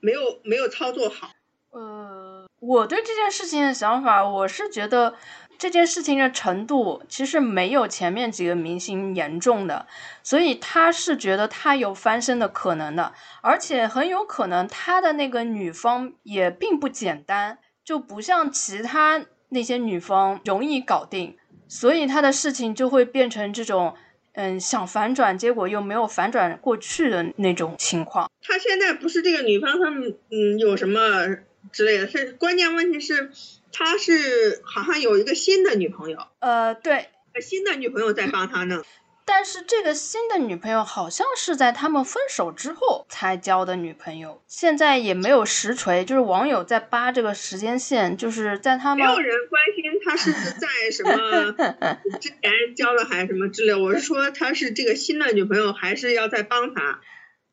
[0.00, 1.30] 没有没有操作好。
[1.70, 5.14] 呃，我对这件事情的想法，我是觉得
[5.58, 9.86] 这件事情的程度其实没有前面几个明星严重的，
[10.22, 21.36] 所以他是觉得他有翻身的可能的，而且很有可能他的那个女方也并不简单，就不像其他那些女方容易搞定，
[21.68, 23.94] 所以他的事情就会变成这种。
[24.34, 28.30] 嗯，想反转，结果又没有反转过去的那种情况。
[28.42, 31.36] 他现在不是这个女方，他们嗯有什么
[31.72, 33.30] 之类的，是关键问题是，
[33.72, 37.08] 他是好像有一个新的女朋友，呃，对，
[37.40, 38.84] 新的女朋友在帮他弄。
[39.26, 51.52] 但是这个新的女朋友好像是在他们分手之后才交的女朋友，现在也没有实锤，就是网友在扒这个时间线，就是在他们没有人关心他是在什么
[52.20, 53.74] 之前交的还是什么之类。
[53.74, 57.00] 我是说他是这个新的女朋友，还是要再帮他？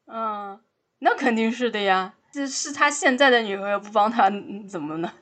[0.08, 0.60] 嗯，
[1.00, 4.30] 那肯定是的呀，这是他现在的女朋友不帮他
[4.70, 5.12] 怎么呢？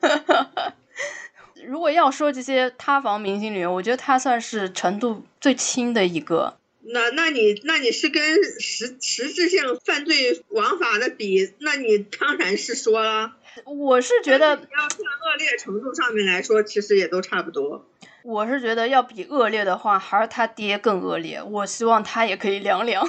[1.66, 6.56] 如果要说这些塌房明星里面，我觉得他算是程度最轻的一个。
[6.82, 13.36] 那那你那你是跟实实质性犯罪王法的比，那你当然是说了。
[13.64, 17.86] 我是觉得要看恶劣程度上面来说，其实也都差不多。
[18.22, 21.42] 我是觉得要比恶劣的话，还是他爹更恶劣。
[21.42, 23.06] 我希望他也可以凉凉。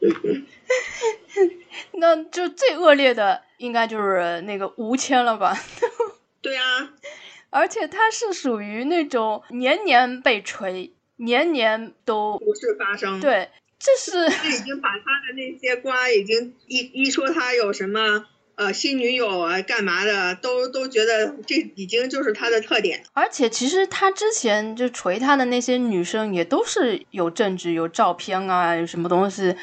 [1.92, 5.56] 那就最恶劣的应该就是那个吴谦了吧？
[6.42, 6.90] 对啊。
[7.58, 13.18] 而且他是属于那种年年被锤，年年都不是发生。
[13.20, 13.48] 对，
[13.80, 23.02] 这是他已经把他的那些瓜已经一一说他有什么呃新女友啊干嘛的，都都觉得这已经就是他的特点。
[23.12, 29.56] 而且其实他之前就锤他的那些女生也都是有证据、有照片啊，有什么东西。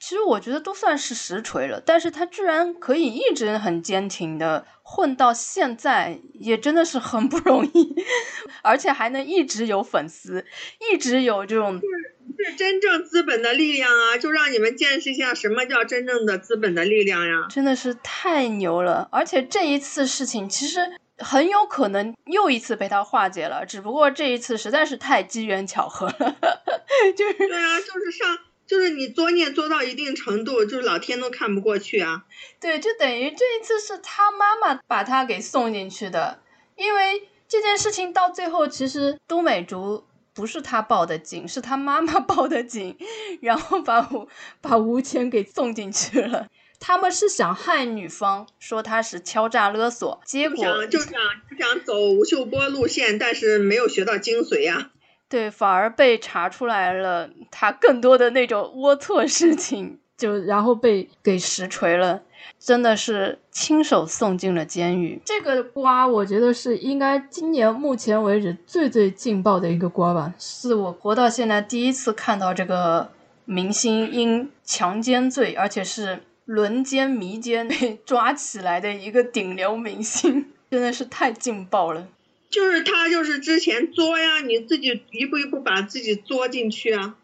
[0.00, 7.94] 其实我觉得都算是实锤了，但是他居然可以一直很坚挺的混到现在，也真的是很不容易，
[8.62, 10.46] 而且还能一直有粉丝，
[10.92, 14.16] 一直有这种是是真正资本的力量啊！
[14.16, 17.46] 就让你们见识一下什么叫真正的资本的力量呀！
[17.50, 19.08] 真的是太牛了！
[19.10, 20.78] 而且这一次事情其实
[21.18, 26.14] 很有可能又一次被他化解了，只不过这一次实在是太机缘巧合了，
[27.16, 28.38] 就是对啊，就是上。
[28.68, 32.24] 就是你作孽做到一定程度，就是老天都看不过去啊。
[32.60, 36.40] 对，就等于这一次是他妈妈把他给送进去的，
[36.76, 40.04] 因为这件事情到最后其实都美竹
[40.34, 42.96] 不是他报的警，是他妈妈 报的警，
[43.40, 44.28] 然后把吴
[44.60, 46.46] 把吴谦给送进去了。
[46.78, 51.12] 他们是想害女方，说他是敲诈勒索，结果就想
[51.50, 54.92] 就想走吴秀波路线，但是没有学到精髓呀。
[55.28, 62.22] 对，反而被查出来了，他更多的那种龌龊事情， 就然后被给实锤了，
[62.58, 65.20] 真的是亲手送进了监狱。
[65.24, 73.10] 这个瓜，我觉得是应该今年目前为止最最劲爆的一个瓜吧，是我活到现在第一次看到这个
[73.44, 82.08] 明星因强奸罪，而且是轮奸迷奸被抓起来的一个顶流明星， 真的是太劲爆了。
[82.50, 87.16] 就是他，就是之前作呀，你自己一步一步把自己作进去啊。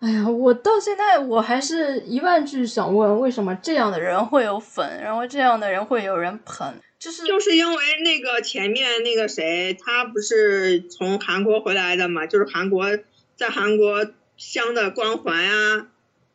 [0.00, 6.74] 哎呀，我到现在我还是一万句想问，为什么这样的人会有粉，然后这样的人会有人捧？
[6.98, 12.98] 就是就是因为那个前面那个谁，他不是从韩国回来的嘛，就是韩国
[13.36, 14.06] 在韩国
[14.36, 15.86] 镶的光环啊，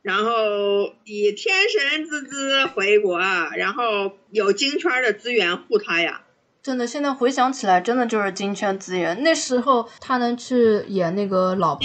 [0.01, 6.21] 然后以天神之姿回国，然后有金圈的资源护他呀。
[6.61, 9.23] 真的，现在回想起来，真的就是金圈资源。
[9.23, 11.81] 那时候他能去演那个老炮，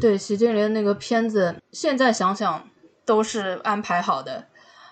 [0.00, 2.68] 对，徐静蕾那个片子，现在想想
[3.04, 4.46] 都是安排好的。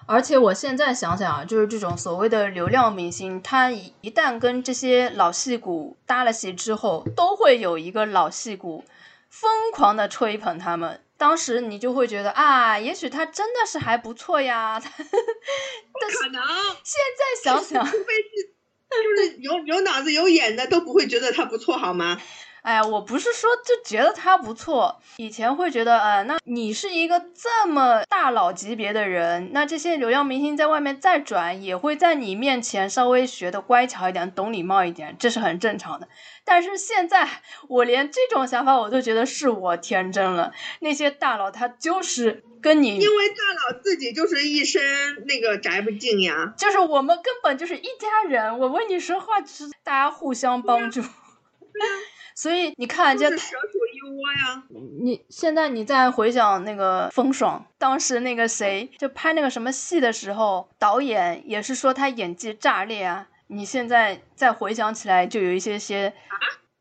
[0.07, 8.85] 而且我现在想想啊，就是这种所谓的流量明星，他一一旦跟这些老戏骨搭了戏之后，都会有一个老戏骨
[9.29, 11.01] 疯狂的吹捧他们。
[11.21, 14.81] 当时你就会觉得啊，也许他真的是还不错呀。
[14.81, 16.43] 不可能。
[16.83, 18.55] 现在想想， 除非是
[18.91, 22.19] 就是有有脑子有眼的都不会觉得他不错，好吗？
[22.63, 36.07] 哎呀，我不是说就觉得他不错，以前会觉得，呃，那你是一个这么大佬级别的人，那这些流量明星在外面再转，也会在你面前稍微学的乖巧一点，懂礼貌一点，这是很正常的。
[36.45, 37.27] 但是现在，
[37.69, 40.53] 我连这种想法我都觉得是我天真了。
[40.81, 44.83] 那些大佬他就是跟你，因为大佬自己就是一身
[45.27, 48.59] 那个宅不进呀，就是我们根本就是一家人。
[48.59, 51.01] 我为你说话，是大家互相帮助。
[52.41, 54.63] 所以你看，这蛇鼠一窝呀。
[55.03, 63.29] 你现在你再回想那个风爽，当时那个谁就拍那个什么戏的时候，导演也是说他演技炸裂啊。
[63.49, 66.15] 你现在再回想起来，就有一些些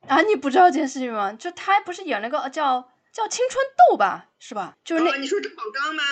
[0.07, 1.33] 啊，你不知道这件事情吗？
[1.33, 4.77] 就他不是演了个叫叫青春痘吧，是吧？
[4.85, 6.03] 就是那你说这宝刚吗？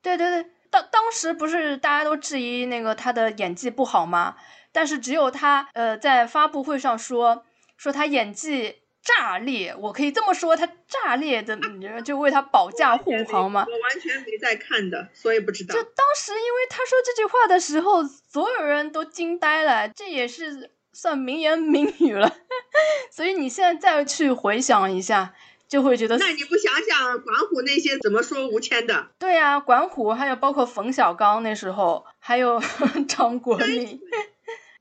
[0.00, 4.36] 对对对，当当时不是大家都质疑那个他的演技不好吗？
[4.72, 7.44] 但是只有他呃在发布会上说
[7.76, 8.76] 说他演技。
[9.06, 11.56] 炸裂，我可以这么说，他炸裂的，
[12.02, 13.64] 就为他保驾护航吗？
[13.66, 15.72] 我完全没在看的，所以不知道。
[15.74, 22.36] 就当时，因为他说这句话的时候，所有人都惊呆了，这也是算名言名语了。
[23.12, 25.32] 所以你现在再去回想一下，
[25.68, 26.18] 就会觉得。
[26.18, 29.10] 那你不想想管虎那些怎么说吴谦的？
[29.20, 32.60] 对呀，管虎还有包括冯小刚那时候，还有
[33.06, 34.00] 张国立。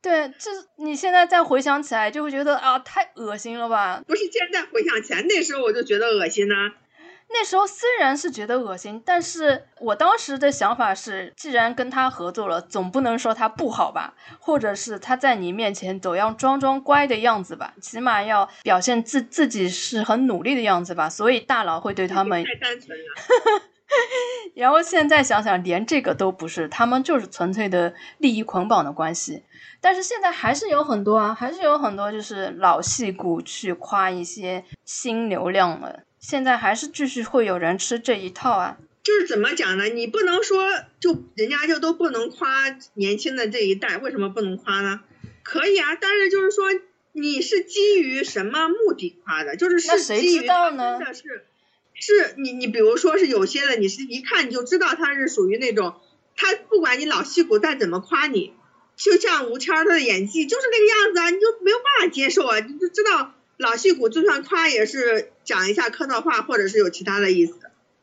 [0.05, 4.03] 对，这你现在再回想起来，就会觉得啊，太恶心了吧？
[4.05, 6.53] 不是现在回想起来，那时候我就觉得恶心呢。
[7.29, 14.13] 那时候虽然是觉得恶心，但是我当时的想法是，既然跟他合作了，总不能说他不好吧？
[14.39, 17.73] 或者是他在你面前总要装装乖的样子吧？
[17.81, 21.09] 起码要表现自自己是很努力的样子吧？
[21.09, 23.63] 所以大佬会对他们太单纯了。
[24.55, 29.43] 然后现在想想，连这个都不是，他们就是纯粹的利益捆绑的关系。
[29.81, 36.03] 但是现在还是有很多啊，还是有很多就是老戏骨去夸一些新流量的。
[36.19, 38.77] 现在还是继续会有人吃这一套啊。
[39.03, 39.85] 就是怎么讲呢？
[39.85, 40.63] 你不能说
[40.99, 45.01] 就人家就都不能夸年轻的这一代，为什么不能夸呢？
[45.43, 46.65] 可以啊，但是就是说
[47.11, 49.55] 你是基于什么目的夸的？
[49.55, 51.45] 就是是基于真的是。
[51.95, 55.95] 是你，你比如说是有些的，你是一看你就知道他是属于那种，
[56.35, 58.53] 他不管你老戏骨再怎么夸你，
[58.95, 67.53] 就像吴谦他的演技就是那个样子啊，你就没有办法接受啊，你就知道老戏骨就算夸也是讲一下客套话，或者是有其他的意思，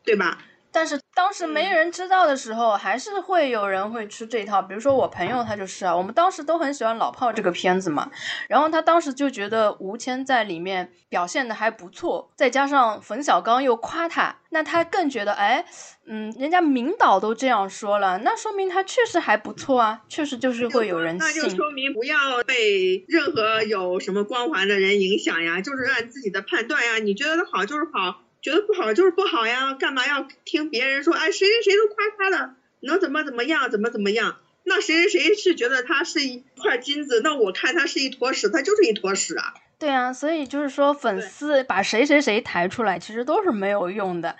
[0.03, 0.43] 对吧？
[0.73, 4.61] 但是当时没人知道的时候，还是会有人会吃这一套。
[4.61, 8.09] 比如说我朋友他就是啊，我们当时都很喜欢《老炮》这个片子嘛，
[8.49, 15.63] 然后他当时就觉得吴谦在里面表现的还不错，再加上冯小刚又夸他，那他更觉得哎，
[16.07, 21.41] 嗯，人家明导都这样说了，那说明他确实还不错啊，确实就是会有人信。
[21.43, 28.21] 那就说明不要被任何有什么光环的人影响呀，就是按自己的判断呀，你觉得他好就是好。
[28.43, 31.13] 觉得不好就是不好呀，干嘛要听别人说？
[31.13, 33.71] 哎，谁谁谁都夸他的，能怎么怎么样？
[33.71, 34.37] 怎么怎么样？
[34.65, 37.21] 那谁谁谁是觉得他是一块金子？
[37.23, 39.53] 那我看他是一坨屎，他就是一坨屎啊。
[39.79, 44.35] 对啊，所以就是说，粉丝把谁谁谁抬出来，其实都是没有用的。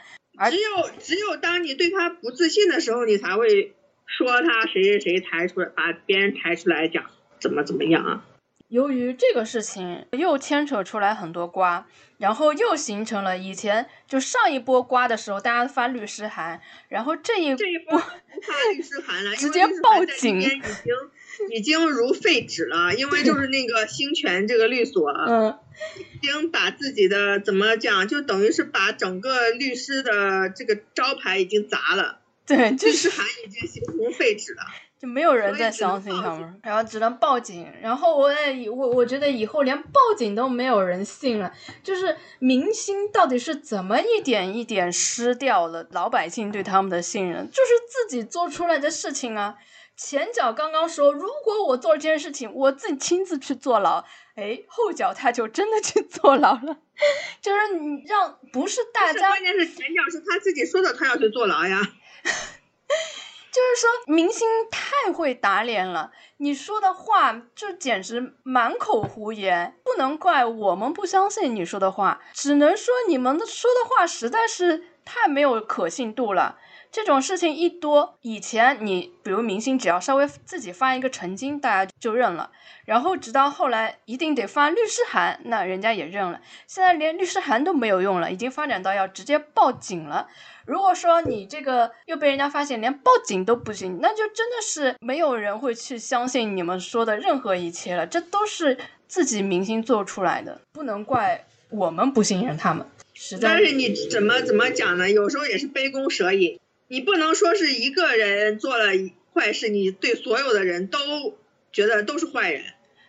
[0.50, 3.74] 只有只有当你对他不自信的时候，你才会
[4.06, 7.06] 说他谁谁谁抬出来，把别人抬出来讲
[7.40, 8.26] 怎么怎么样啊。
[8.74, 11.86] 由于这个事情又牵扯出来很多瓜，
[12.18, 16.60] 然后又形成了以前就上一波瓜的时候，大家发律师函，
[16.90, 20.52] 然后这一这一波不发律师函了， 直接报警，已经
[21.54, 25.56] 已经如废纸了，因为就是那个兴全这个律所， 嗯，
[26.00, 34.64] 已经把自己的怎么讲，就等于是把整个律师的这个招牌已经砸了，对，律师函已经形同废纸了。
[35.04, 37.70] 就没有人再相信他们，然后只能报警。
[37.82, 41.54] 然后我也我我觉得以后连报警都没有人信了。
[41.84, 47.50] 就是明星到底是怎么一点一点失掉了老百姓对他们的信任？
[47.50, 49.58] 就是自己做出来的事情啊。
[49.98, 56.78] 前脚刚刚说如果我做这件事情，我自己亲自去坐牢，哎，后脚他就真的去坐牢了。
[57.42, 61.82] 就是你让不是大家，关键是前脚是他自己说的，他要去坐牢呀。
[63.54, 76.58] 就是说，明星太会打脸了，你说的话就简直满口胡言，不能怪我们不相信你说的话，只能说你们的说的话实在是太没有可信度了。
[76.94, 82.52] 这种事情一多，以前你比如明星只要稍微自己发一个澄清，大家就认了，
[82.86, 86.40] 然后直到后来一定得发律师函，那人家也认了。
[86.68, 90.28] 现在连律师函都没有用了，已经发展到要直接报警了。
[90.68, 98.06] 如果说你这个又被人家发现，连报警都不行，那就真的是没有人会去相信你们说的任何一切了。
[98.06, 98.78] 这都是
[99.08, 102.86] 自己明星做出来的，不能怪我们不信任他们。
[103.16, 103.50] 实在。
[103.50, 105.10] 但是你怎么怎么讲呢？
[105.10, 106.60] 有时候也是杯弓蛇影，
[106.94, 108.92] 你不能说是一个人做了
[109.34, 111.00] 坏事，你对所有的人都
[111.72, 112.64] 觉得都是坏人，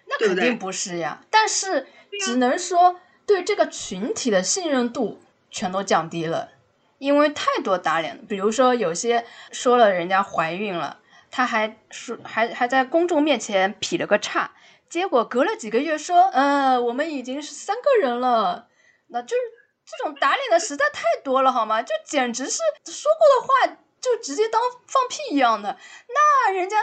[0.07, 1.23] 那肯定不是呀。
[1.29, 1.87] 但是
[2.25, 5.21] 只能说对这个群体的信任度
[5.51, 6.53] 全都降低了。
[6.97, 14.53] 因为太多打脸了，比如说有些说了人家怀孕了，他还说还还在公众面前劈了个叉，
[14.89, 18.69] 结果隔了几个月说，呃，我们已经是三个人了，
[19.09, 19.43] 那就是
[19.87, 21.83] 这种打脸的实在太多了，好吗？
[21.83, 25.77] 就简直是说过的话就直接当放屁一样的，
[26.09, 26.77] 那人家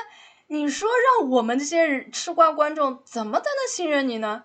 [0.47, 4.43] 你说让我们这些吃瓜观众怎么才能信任你呢？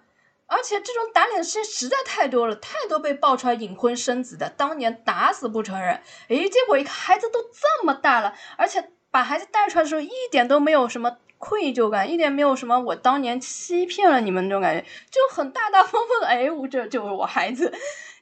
[0.49, 17.75] 而且这种打脸的事情实在太多了，太多被爆出来隐婚生子的，当年打死不承认，诶，结果一个孩子都这么大了，而且把孩子带出来的时候一点都没有什么愧疚感，一点没有什么我当年欺骗了你们那种感觉，就很大大方方的，哎，我这就是我孩子，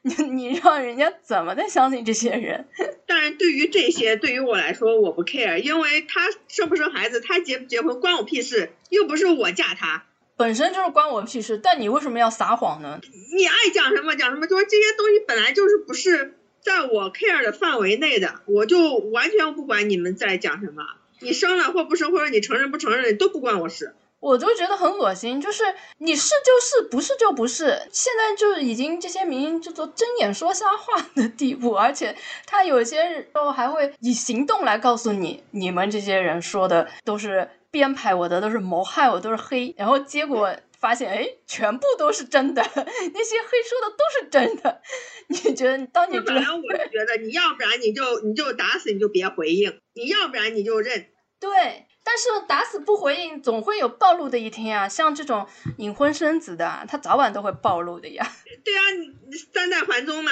[0.05, 2.69] 你 你让人家怎么再相信这些人？
[3.09, 10.05] 当然，对于这些，对于我来说我不 care，因为他生不生孩子，他结不结婚关我屁事，又不是我嫁他。
[10.37, 13.01] 本身就是关我屁事，但你为什么要撒谎呢？
[13.35, 20.83] 你爱讲什么讲什么，就是这些东西本来就是不是在我 care 的范围内的，我就完全不管你们在讲什么。
[21.21, 23.95] 你生了或不生，或者你承认不承认，都不关我事。
[24.25, 25.63] 我就觉得很恶心，就是
[25.99, 32.17] 你是就是，不是就不是，现在就已经这些明星就做睁眼说瞎话的地步，而且
[32.47, 40.51] 他有些时候还会以行动来告诉你，你们这些人说的都是编排我的，都是谋害我，都是黑，然后结果
[40.81, 44.81] 发现，哎，全部都是真的， 那些黑说的都是真的。
[45.29, 51.09] 你觉得，当你本来我是觉得，你要不然你就你就打死你就别回应，你要不然你就认。
[51.39, 54.87] 对，但是打死不回应，总会有暴露的一天啊！
[54.89, 55.47] 像这种
[55.79, 58.31] 隐婚生子的，他早晚都会暴露的呀。
[58.63, 60.31] 对啊，你你三代还宗嘛，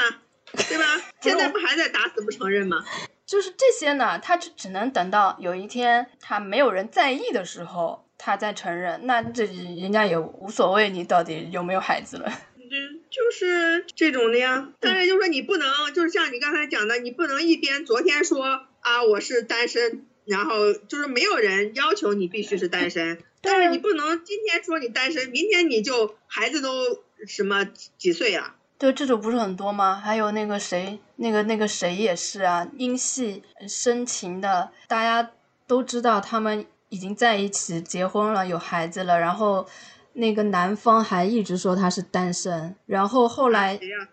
[0.68, 0.84] 对吧？
[1.22, 2.84] 现在不还在打死不承认吗？
[3.24, 9.06] 就是这些呢，他就只能等到有一天他没有人在意的时候，他再承认。
[9.06, 12.30] 那这人家也无所谓你到底有没有孩子了。
[12.72, 12.78] 就
[13.10, 14.68] 就是这种的呀。
[14.78, 18.44] 但是就说你不能，就是像你刚才讲的，你不能一边昨天说
[18.80, 20.06] 啊我是单身。
[20.24, 27.64] 然后就是没有人要求你必须是单身， 但是你不能今天说你单身，明天你就孩子都什么
[27.98, 28.54] 几岁了？
[28.78, 29.94] 对，这种不是很多吗？
[29.94, 35.30] 还有那个谁，那个那个谁也是啊，因戏深情的，大家
[35.66, 39.68] 都知道他们已经在一起结婚了，有孩子了，然后
[40.14, 44.08] 那个男方还一直说他是单身，然后后来谁呀？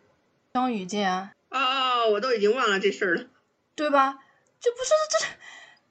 [0.54, 3.24] 张雨健啊，哦哦，我都已经忘了这事儿了，
[3.76, 4.20] 对吧？
[4.60, 5.39] 这不是这。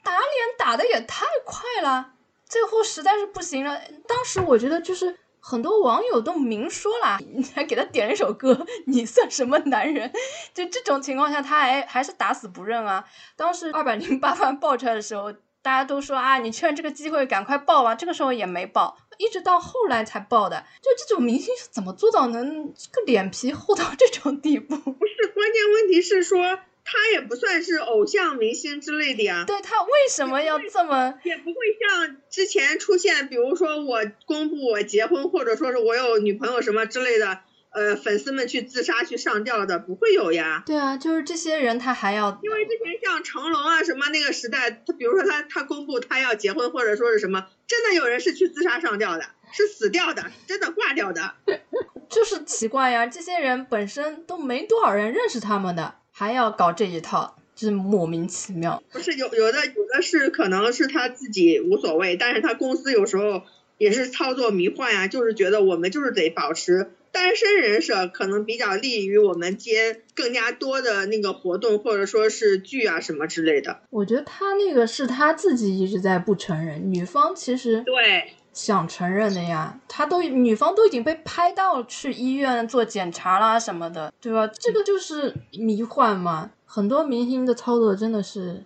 [0.08, 2.14] 打脸打的也太快了，
[2.46, 3.78] 最后实在是不行了。
[4.06, 10.10] 当时我觉得就是很多网友都明说了，你还给他点了一首歌， 你算什么男人？
[10.54, 13.04] 就这种情况下，他还还是打死不认啊。
[13.36, 15.30] 当时二百零八万爆出来的时候，
[15.60, 17.94] 大家都说啊，你趁这个机会赶快爆啊。
[17.94, 20.64] 这个时候也没爆，一直到后来才爆的。
[20.80, 24.74] 就这种明星是怎么做到能这个脸皮厚到这种地步？
[24.74, 26.60] 不是，关键问题是说。
[26.90, 31.18] 他也不算是偶像明星之类的呀，对他为什么要这么？
[31.22, 37.40] 也不会像之前出现，比如说我公布我结婚，或者说是我有女朋友什么之类的，
[37.72, 40.62] 呃，粉丝们去自杀去上吊的，不会有呀。
[40.64, 51.34] 对啊，就是这些人他还要，因为之前像成龙啊什么那个时代，他比如说他他公布他要结婚，或者说是什么，真的有人是去自杀上吊的，是死掉的，真的挂掉的。
[52.08, 55.96] 就是奇怪呀，这些人本身都没多少人认识他们的。
[56.18, 58.82] 还要搞这一套，就是莫名其妙。
[58.90, 63.42] 不是有有的有的是可能是他自己无所谓，但是他公司有时候
[63.78, 73.82] 也是操作迷幻呀，就是觉得我们就是得保持单身人设，可能比较利于我们接更加多的那个活动，或者说是剧啊什么之类的。
[73.90, 78.32] 我觉得他那个是他自己一直在不承认，女方其实对。
[78.52, 84.46] 想承认的呀，他都女方都已经被拍到去医院做检查啦什么的，对吧？
[84.58, 86.50] 这个就是迷幻嘛。
[86.64, 88.64] 很多明星的操作真的是，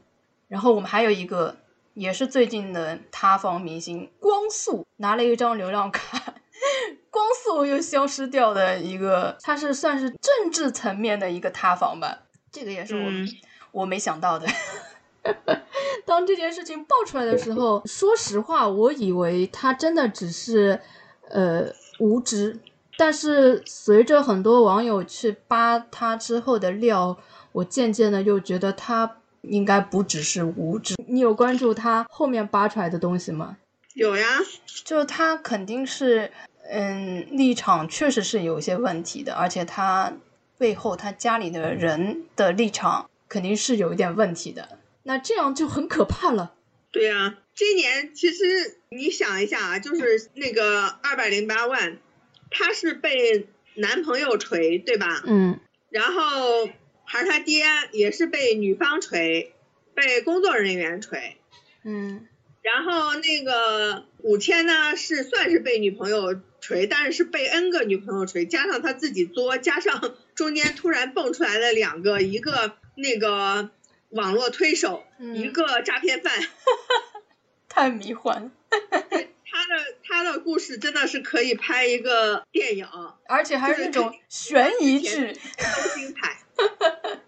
[0.49, 1.57] 然后我们还有一个
[1.95, 6.35] 也是最近的塌房明星光速拿了一张流量卡，
[7.11, 12.22] 光速又消失掉的一个，他是算是政治层面的一个塌房吧。
[12.51, 13.28] 这个也是我、嗯、
[13.70, 14.47] 我没想到的。
[16.05, 20.81] 当这件事情爆出来的时候，说实话，我以为他真的只是
[21.29, 21.66] 呃
[21.99, 22.59] 无知，
[22.97, 27.16] 但是随着很多网友去扒他之后的料，
[27.53, 30.97] 我渐渐的又觉得他应该不只是无知。
[31.07, 33.57] 你有关注他后面扒出来的东西吗？
[33.95, 34.27] 有呀，
[34.85, 36.31] 就是他肯定是
[36.70, 40.12] 嗯立场确实是有一些问题的，而且他
[40.59, 44.66] 背后他家里的人的立场肯定是有一点问题的。
[45.05, 46.55] 那这样就很可怕了。
[46.90, 51.98] 对呀、啊，今年其实你想一下啊，就是那个二百零八万，
[52.50, 55.22] 他是被男朋友锤，对吧？
[55.26, 55.59] 嗯。
[55.88, 56.68] 然后
[57.05, 59.55] 还是他爹也是被女方锤，
[59.94, 61.38] 被工作人员锤。
[61.82, 62.26] 嗯。
[62.61, 73.70] 然后那个五千呢，是算是被女朋友锤，但是是被 N 个女朋友锤，加上他自己作，加上中间突然蹦出来的两个，一个那个。
[74.13, 76.33] 网络推手，嗯、一个诈骗犯，
[77.69, 78.51] 太迷幻了。
[79.45, 82.87] 他的他的故事真的是可以拍一个电影，
[83.27, 86.39] 而且还是那种悬疑剧，都精彩。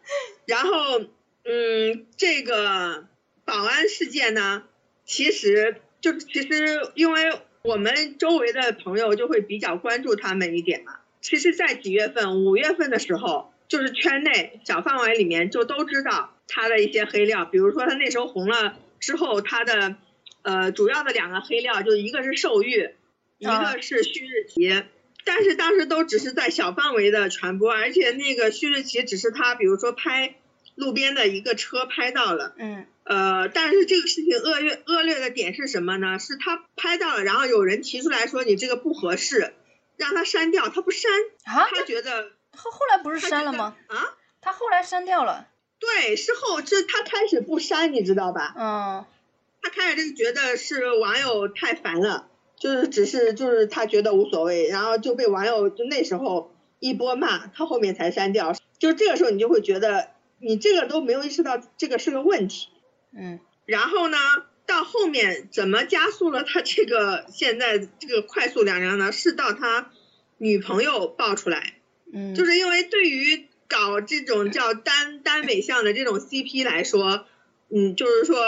[0.47, 1.01] 然后，
[1.45, 3.07] 嗯，这个
[3.45, 4.65] 保安事件呢，
[5.05, 11.01] 其实就其实因为我们周围的朋友就会比较关注他们一点嘛。
[11.21, 13.53] 其实，在几月份，五月份的时候。
[13.67, 19.97] 就是圈内小范围里面就都知道他的一些黑料，比如说他那时候红了之后，他的
[20.43, 22.95] 呃主要的两个黑料，就一个是受孕，
[23.39, 24.85] 一个是旭日旗，
[25.25, 30.37] 但是当时都只是在小范围的传播，而且那个旭日旗只是他比如说拍
[30.75, 36.19] 路边的一个车拍到了，嗯呃，但是这个事情恶劣恶劣的点是什么呢？
[36.19, 39.53] 是他拍到了，然后有人提出来说你这个不合适，
[39.97, 41.11] 让他删掉，他不删，
[41.45, 43.77] 啊，他觉得后后来不是删了吗？
[43.89, 45.49] 啊，他后来删掉了。
[45.79, 48.55] 对，事后这他开始不删，你知道吧？
[48.57, 49.05] 嗯
[49.63, 58.55] 他开始就觉得是网友太烦了，就是只是就是他觉得无所谓，然后就被网友就那时候一波骂，他后面才删掉。
[58.79, 62.69] 就这个时候你就会觉得你这个都没有意识到这个是个问题。
[63.17, 64.19] 嗯然后呢，
[64.67, 69.13] 到后面怎么加速了他这个现在这个快速两量呢？
[69.13, 69.91] 是到他
[70.37, 71.79] 女朋友爆出来，
[72.13, 77.27] 嗯，就是因为对于搞这种叫单单美向的这种 CP 来说，
[77.75, 78.39] 嗯，就是说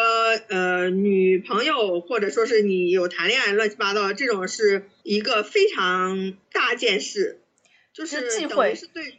[0.49, 7.41] 呃女朋友或者说是你有谈恋爱乱七八糟的这种是一个非常大件事，
[7.93, 9.15] 就是等于是对于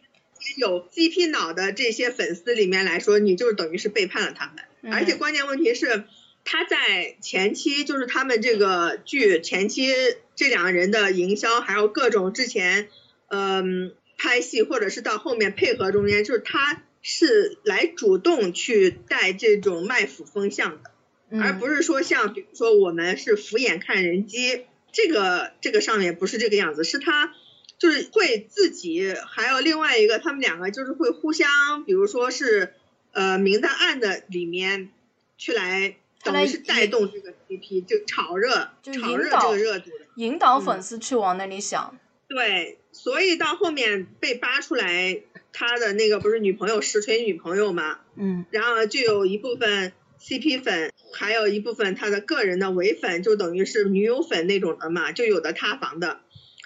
[0.55, 4.93] 有 CP 脑的这些粉丝里面来说，你就是等于是背叛了他们。
[4.93, 6.05] 而且嗯关键问题是，
[6.45, 9.91] 他在前期就是他们这个剧前期
[10.35, 12.87] 这两个人的营销，还有各种之前，
[13.27, 20.91] 嗯、拍戏或者是到后面配合中间，就是他是来主动去带这种卖腐风向的，
[21.39, 27.33] 而嗯不是说像比如说我们是俯眼看人机，这个这个上面不是这个样子，是他。
[27.79, 32.73] 就是会自己，还有另外一个，他们两个就是会互相，比如说是，
[33.11, 34.89] 呃，明的暗的里面
[35.37, 39.91] 去来，等于是带动这个 CP 就炒热，就炒热这引导个热度。
[40.15, 41.95] 引导嗯粉丝去往那里想。
[42.27, 45.21] 对，所以到后面被扒出来，
[45.53, 56.19] 他的那个不是女朋友实锤女朋友嘛，嗯然后就有一部分 CP 粉，还有一部分他的个人的伪粉，就等于是女友粉那种的嘛，就有的塌房的，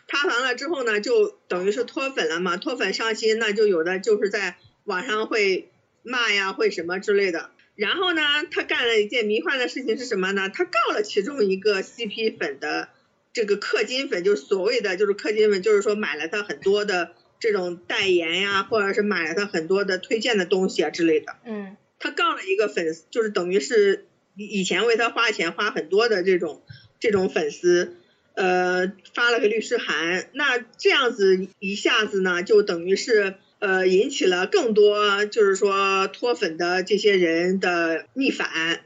[0.07, 5.69] 塌房了之后呢，就等于是脱粉了嘛，脱粉伤心，那就有的就是在网上会
[6.01, 7.51] 骂呀，会什么之类的。
[7.75, 10.49] 然后呢，他干了一件迷幻的事情是什么呢？
[10.49, 12.89] 他告了其中一个 CP 粉的
[13.33, 21.35] 这个氪金粉，就是所谓的就是氪金粉，就是说买了他很多的这种代言呀，或者是买了他很多的推荐的东西啊之类的。
[21.45, 26.63] 嗯他告了一个粉丝，就是等于是以以前为他花钱花很多的这种
[26.99, 27.95] 这种粉丝，
[28.33, 30.27] 呃，发了个律师函。
[30.33, 38.83] 那这样子一下子呢，就等于是呃引起了更多就是说脱粉的这些人的逆反，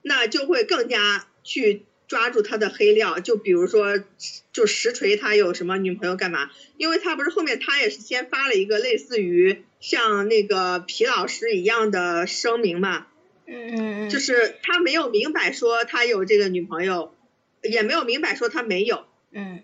[0.00, 3.20] 那就会更加去抓住他的黑料。
[3.20, 4.02] 就比如说，
[4.52, 6.50] 就实锤他有什么女朋友干嘛？
[6.76, 13.06] 因为他不是后面他也是先发了一个类似于像那个皮老师一样的声明嘛，
[13.46, 17.14] 嗯嗯，就是他没有明摆说他有这个女朋友，
[17.62, 19.62] 也没有明摆说他没有，嗯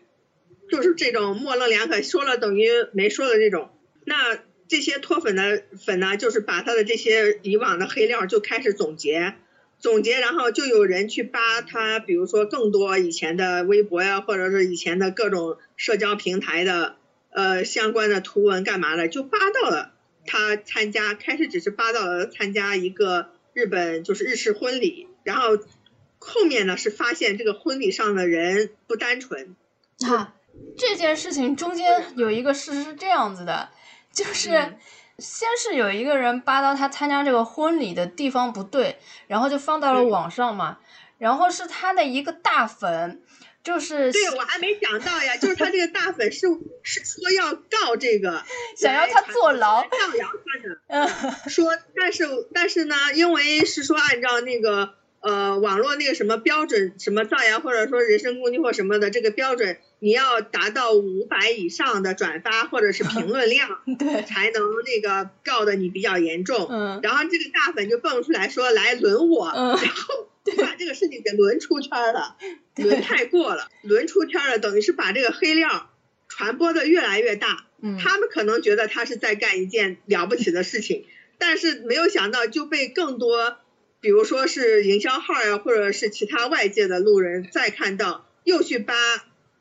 [0.70, 3.70] 就是这种模棱两可，说了等于没说的这种。
[4.05, 4.38] 那
[4.68, 9.34] 这些脱粉的粉呢，就是把他的这些以往的黑料就开始总结，
[9.82, 16.94] 总结，然后就有人去扒他，比如说更多以前的微博呀，或者是以前的各种社交平台的
[17.30, 19.92] 呃相关的图文干嘛的，就扒到了
[20.24, 25.58] 他参加，开始只是扒到了参加一个日本就是日式婚礼，然后
[26.20, 29.56] 后面呢是发现这个婚礼上的人不单纯，
[30.06, 30.36] 啊，
[30.78, 33.70] 这件事情中间有一个事实是这样子的，
[34.12, 34.78] 就是嗯
[35.18, 40.78] 先是有一个人扒到他参加这个婚礼的地方不对，然后就放到了嗯网上嘛，
[41.18, 43.22] 然后是他的一个大粉，
[43.62, 46.46] 就是对，我还没想到呀，就是他这个 大粉是
[46.82, 48.42] 是说要告这个，
[48.76, 49.82] 想要他坐牢。
[49.82, 51.08] 来造谣他的，嗯
[51.48, 66.66] 说但是但是呢，因为是说按照那个呃网络那个什么标准，什么造谣或者说人身攻击或什么的这个标准，你要达到五百以上的转发或者是评论量， 对，才能那个告的你比较严重。
[66.70, 72.36] 嗯然后这个大粉就蹦出来说来轮我，嗯然后 就把这个事情给轮出圈了，
[72.76, 75.88] 轮太过了，轮出圈了，等于是把这个黑料
[76.28, 77.66] 传播的越来越大。
[77.80, 81.04] 嗯他们可能觉得他是在干一件了不起的事情，
[81.38, 83.56] 但是没有想到就被更多，
[84.03, 88.94] 比如说是营销号呀，或者是其他外界的路人再看到，又去扒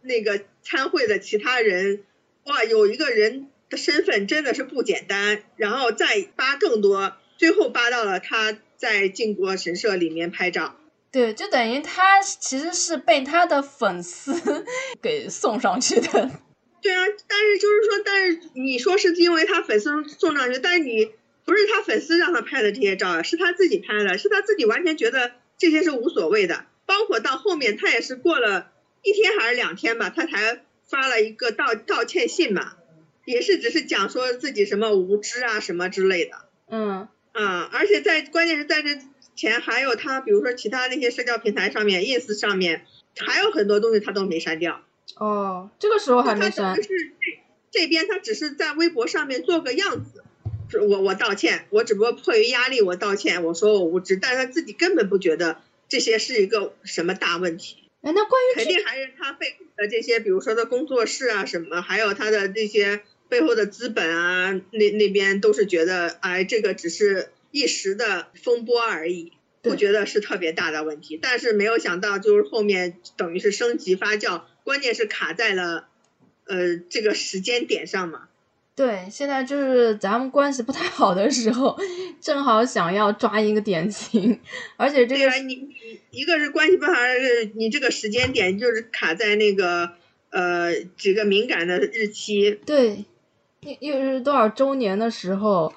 [0.01, 2.03] 那个参会的其他人，
[2.45, 10.75] 哇，有一个人的身份真的是不简单，然后再扒更多，最后扒到了他在靖国神社里面拍照。
[11.11, 14.65] 对，就等于他其实是被他的粉丝
[15.03, 16.31] 给送上去的。
[16.81, 21.11] 对啊，但是就是说，但是你说是因为他粉丝送上去，但是你
[21.45, 26.65] 不是他粉丝让他拍的这些照啊，是他自己拍的，是他自己完全觉得这些是无所谓的。
[26.85, 28.71] 包括到后面他也是过了
[29.01, 32.73] 一天还是两天吧，他才发了一个道道歉信嘛，
[33.25, 36.31] 也是只是讲说自己什么无知啊什么之类的。
[36.69, 38.99] 嗯啊，而且在关键是在这
[39.35, 42.85] 前还有他，比如说其他那些社交平台上面，ins 上面
[43.17, 44.83] 还有很多东西他都没删掉。
[45.15, 46.75] 哦，这个时候还没删。
[46.75, 46.91] 是这
[47.71, 50.20] 这边他只是在微博上面做个样子，是
[50.79, 69.33] 我我道歉，我只不过迫于压力我道歉，我说我无知，但是他自己根本不觉得这些是一个什么大问题，哎，那关于肯定还是他背后的这些，比如说他工作室啊什么，还有他的这些背后的资本啊，那那边都是觉得，哎，这个只是一时的风波而已。
[69.63, 75.87] 对不觉得是特别大的问题，但是没有想到就是后面等于是升级发酵，关键是卡在了
[76.45, 78.27] 呃这个时间点上嘛。
[78.81, 81.77] 对，现在就是咱们关系不太好的时候，
[82.19, 84.39] 正好想要抓一个典型，
[84.75, 89.91] 而且这个你你一个是关系不好，是你这个时间点就是卡在那个
[90.31, 92.59] 呃几个敏感的日期。
[92.65, 93.05] 对，
[93.59, 95.71] 又又是多少周年的时候，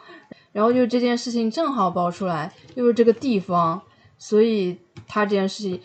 [0.52, 3.82] 然后就这件事情正好爆出来，又是这个地方，
[4.16, 5.78] 所以他这件事情，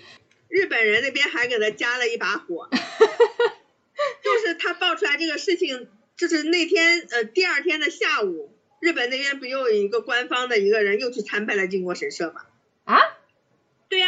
[0.48, 2.70] 日本人那边还给他加了一把火，
[4.24, 5.90] 就是他爆出来这个事情，
[6.20, 12.42] 就是那天呃第二天的下午，日本那边不又有一个官方的一个人又去参拜了靖国神社吗？
[12.84, 13.00] 啊？
[13.88, 14.08] 对呀、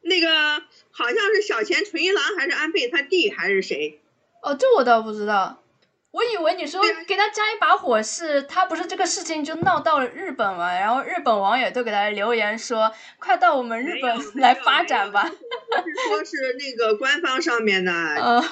[0.00, 4.00] 那个好像是小泉纯一郎还是安倍他弟还是谁？
[4.42, 5.62] 哦，这我倒不知道。
[6.10, 15.22] 我以为你说给他加一把火是，他不是这个事情就闹到了日本嘛，然后日本网友都给他留言说，快到我们日本来发展吧。
[15.22, 18.42] 不是说是那个官方上面的， 呃，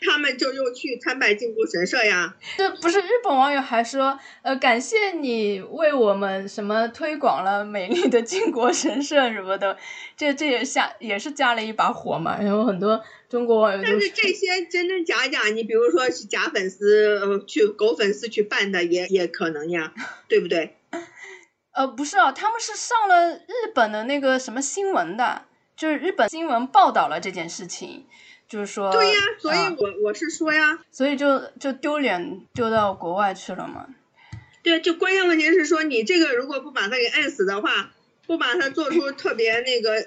[0.00, 2.36] 他们就又去参拜靖国神社呀。
[2.56, 9.76] 这不是日本网友还说，呃，感谢你为我们什么推广了美丽的靖国神社什么的，
[10.16, 12.38] 这这也下也是加了一把火嘛。
[12.40, 19.92] 然后很多中国网友但是这些真真假假，你比如说是假粉丝，呃，去狗粉丝去办的也也可能呀，
[20.28, 20.76] 对不对？
[21.72, 25.42] 呃，不是啊，他们是上了日本的那个什么新闻的，
[25.76, 28.06] 就是日本新闻报道了这件事情，
[28.48, 33.86] 就是说，对呀，所以啊我我是说呀，所以就就丢脸丢到国外去了嘛。
[34.62, 37.92] 对，就关键问题是说你这个如果不把他给摁死的话，
[38.26, 40.06] 不把他做出特别那个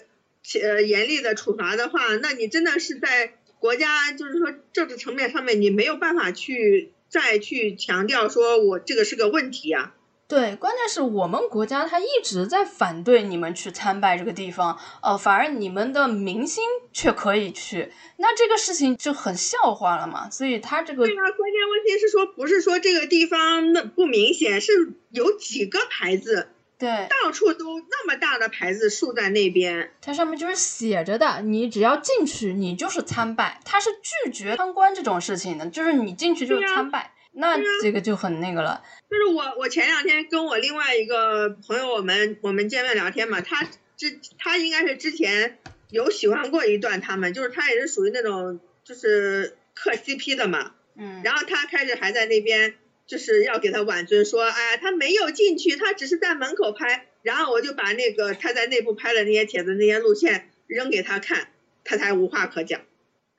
[0.61, 9.93] 呃严厉的处罚的话，那你真的是在国家就是说政治层面上面你没有办法去再去强调说我这个是个问题呀、
[10.29, 16.63] 对，关键是我们国家他一直在反对你们去参拜这个地方，呃，反而你们的明星
[16.93, 20.29] 却可以去，那这个事情就很笑话了嘛。
[20.29, 29.93] 所以他这个对啊、关键问题是说不是说这个地方那不明显，是有几个牌子，对到处都那么大的牌子竖在那边。
[29.99, 38.83] 它上面就是写着的，你只要进去，你就是参拜，他是拒绝参观这种事情的，就是你进去就是参拜，那这个就很那个了。
[39.09, 43.67] 就是我，我前两天跟我另外一个朋友，我们我们见面聊天嘛，他
[43.97, 45.57] 之他应该是之前
[45.89, 52.75] 有喜欢过一段他们，就是他也是属于那种就是磕 CP 的嘛，嗯，然后他开始还在那边
[53.07, 61.47] 就是要给他挽尊，说哎他没有进去，他只是在门口拍，然后我就把那个他在内部拍的那些帖子那些路线扔给他看，
[61.83, 62.81] 他才无话可讲。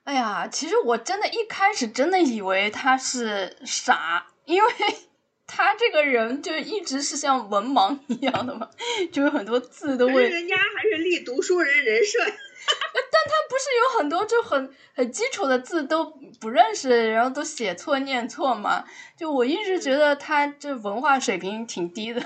[0.05, 4.71] 哎呀，其实我真的一开始真的以为他是傻，因为
[5.47, 8.69] 他这个人就一直是像文盲一样的嘛，
[9.13, 13.21] 就有很多字都会，人家还是立读书人人设 但。
[13.23, 16.05] 他不是有很多就很很基础的字都
[16.41, 18.85] 不认识，然后都写错念错嘛？
[19.17, 22.21] 就我一直觉得他这文化水平挺低的，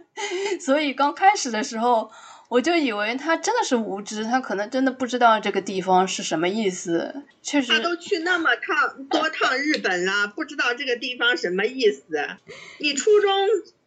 [0.64, 2.10] 所以刚开始的时候
[2.48, 7.24] 我就以为他真的是无知，他可能真的不知道这个地方是什么意思。
[7.42, 12.04] 确实他，都去那么趟多趟日本了，不知道这个地方什么意思。
[12.78, 13.30] 你初中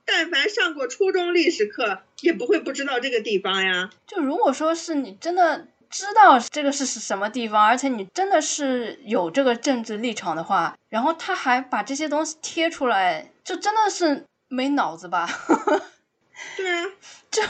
[0.06, 3.90] 但凡上过初中历史课，也不会不知道这个地方呀。
[4.08, 15.30] 就如果说是你真的知道这个是什么地方，而且你真的是有这个政治立场的话，然后他还把这些东西贴出来，就真的是没脑子吧？
[16.56, 16.86] 对啊，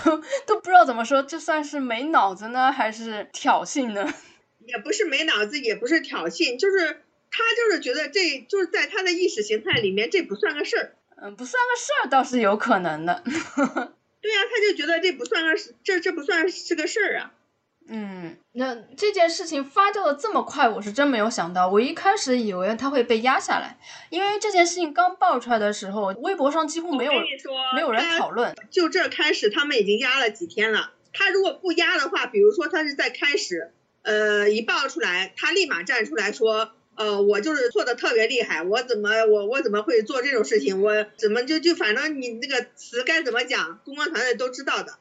[0.06, 4.14] 就都不知道怎么说，这算是没脑子呢，还是挑衅呢？
[4.66, 10.96] 也不是没脑子，也不是挑衅，就是他就是觉得这就是在他的意识形态里面，这不算个事儿。
[11.22, 13.24] 嗯，不算个事儿倒是有可能的。
[14.22, 17.34] 对呀、他就觉得这不算个事，这这不算是个事儿啊。
[17.92, 21.68] 嗯，那这件事情发酵的这么快，我是真没有想到。
[21.68, 23.80] 我一开始以为他会被压下来，
[24.12, 27.12] 因为这件事情刚爆出来的时候，微博上几乎没有
[27.74, 28.56] 没有人讨论。
[28.70, 30.92] 就这开始，他们已经压了几天了。
[31.14, 33.74] 他如果不压的话，比如说他是在开始，
[34.04, 40.84] 呃，一爆出来，他立马站出来说，呃，我就是错的特别厉害，我怎么我我怎么会做这种事情？
[40.84, 44.94] 我怎么就就反正你那个词该怎么讲，公关团队都知道的。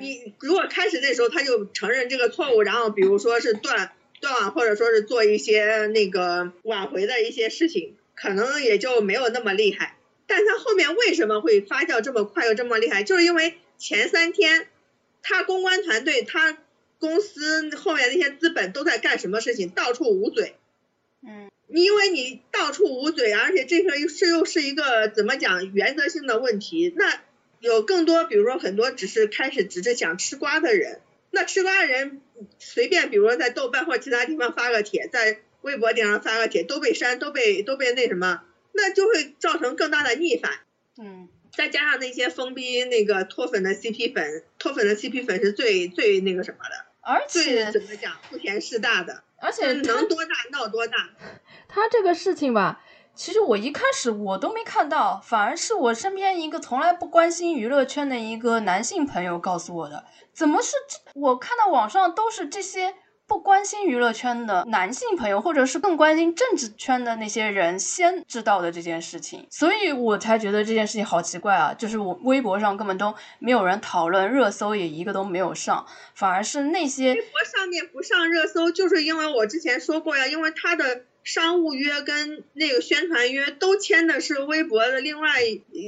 [0.00, 9.96] 你如果开始那时候他就承认这个错误，然后比如说是断断网，或者说是做一些那个挽回的一些事情，可能也就没有那么厉害。
[10.28, 13.02] 但他后面为什么会发酵这么快又这么厉害？
[13.02, 14.68] 就是因为前三天
[15.20, 16.56] 他公关团队他
[17.00, 20.54] 公司后面那些资本都在干什么事情，到处捂嘴。
[21.26, 27.20] 嗯，你因为你到处捂嘴，而且这个又是又是一个怎么讲原则性的问题，那。
[27.62, 31.00] 有更多，比如说很多只是开始只是想吃瓜的人，
[31.30, 32.20] 那吃瓜的人
[32.58, 38.42] 随便，比如说在豆瓣或者其他地方发个帖，在微博顶上发个帖，都被删，都被都被那什么，
[38.72, 40.50] 那就会造成更大的逆反。
[41.00, 51.10] 嗯，再加上那些疯逼那个脱粉的 CP 粉，脱粉的 CP 粉是最最那个什么的，而且怎么讲，不嫌事大的，而且能多大闹多大。
[51.68, 52.82] 他这个事情吧。
[53.14, 60.04] 其实我一开始我都没看到，反而是我身边一个从来不关心娱乐圈的一个男性朋友告诉我的。
[60.32, 60.98] 怎么是这？
[61.14, 62.94] 我看到网上都是这些
[63.26, 71.74] 不关心娱乐圈的男性朋友，或者是更关心政治圈的那些人先知道的这件事情，所以我才觉得这件事情好奇怪啊！
[71.74, 81.04] 就是我微博上根本都没有人讨论，热搜也一个都没有上，反而是那些微博上面不上热搜，就是因为我之前说过呀，因为他的。
[81.24, 85.40] 商务约跟那个宣传约都签的是微博的另外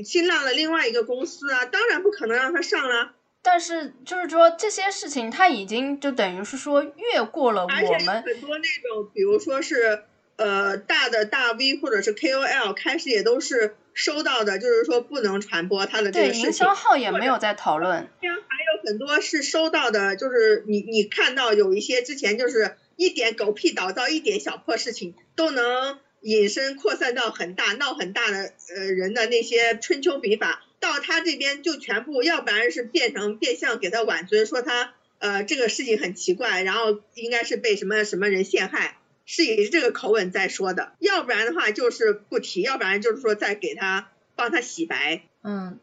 [0.05, 3.13] 新浪的另外一个公司啊，当然不可能让他上了。
[3.43, 10.05] 但是就是说这些事情他已经就等于是说越过了我们很多那种，比如说是
[10.37, 16.43] 呃大的大 V 或者是 KOL 开始也都是收到的，就是说不能传播他的这个事情。
[16.43, 18.09] 对，营销号也没有在讨论。
[18.21, 22.77] 还有很多是收到的，就是你你看到有一些之前就是。
[22.97, 45.79] 一点狗屁倒灶，一点小破事情都能引申扩散到很大闹很大的呃人的那些春秋笔法，到他这边就全部，要不然是变成变相给他挽尊，说他呃这个事情很奇怪，然后应该是被什么什么人陷害，是以这个口吻在说的，要不然的话就是不提，要不然就是说再给他帮他洗白，嗯。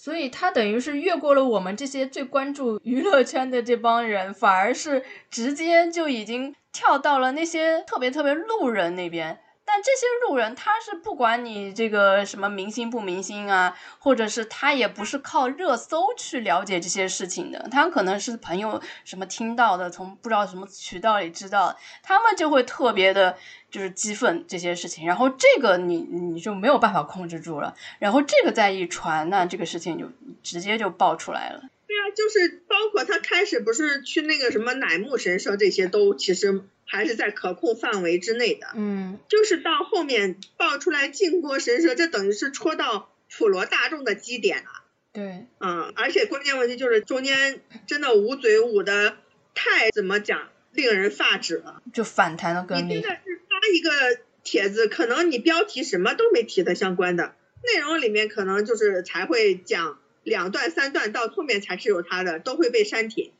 [0.00, 9.40] 所以他等于是越过了我们这些最关注娱乐圈的这帮人，反而是直接就已经跳到了那些特别特别路人那边。
[9.70, 23.36] 但这些路人他是不管你这个什么明星不明星啊，或者是他也不是靠热搜去了解这些事情的，他可能是朋友什么听到的，从不知道什么渠道里知道，他们就会特别的。
[23.70, 30.10] 就是激愤这些事情，然后这个你你就没有办法控制住了，然后这个再一传，那这个事情就
[30.42, 31.60] 直接就爆出来了。
[31.88, 38.66] 对啊，就是包括他开始不是去那个什么乃木神社，这些都其实还是在可控范围之内的。
[38.74, 44.84] 嗯，就是到后面爆出来靖国神社，这等于是戳到普罗大众的基点了。
[45.14, 49.16] 对，嗯，而且关键问题就是中间真的捂嘴捂的
[49.54, 52.86] 太怎么讲，令人发指了，就反弹的更厉害。
[52.86, 57.34] 你真的是发一个帖子，可能你标题什么都没提的相关的
[57.64, 59.98] 内容里面，可能就是才会讲
[60.28, 63.32] 两段三段，到后面才是有他的，都会被删帖。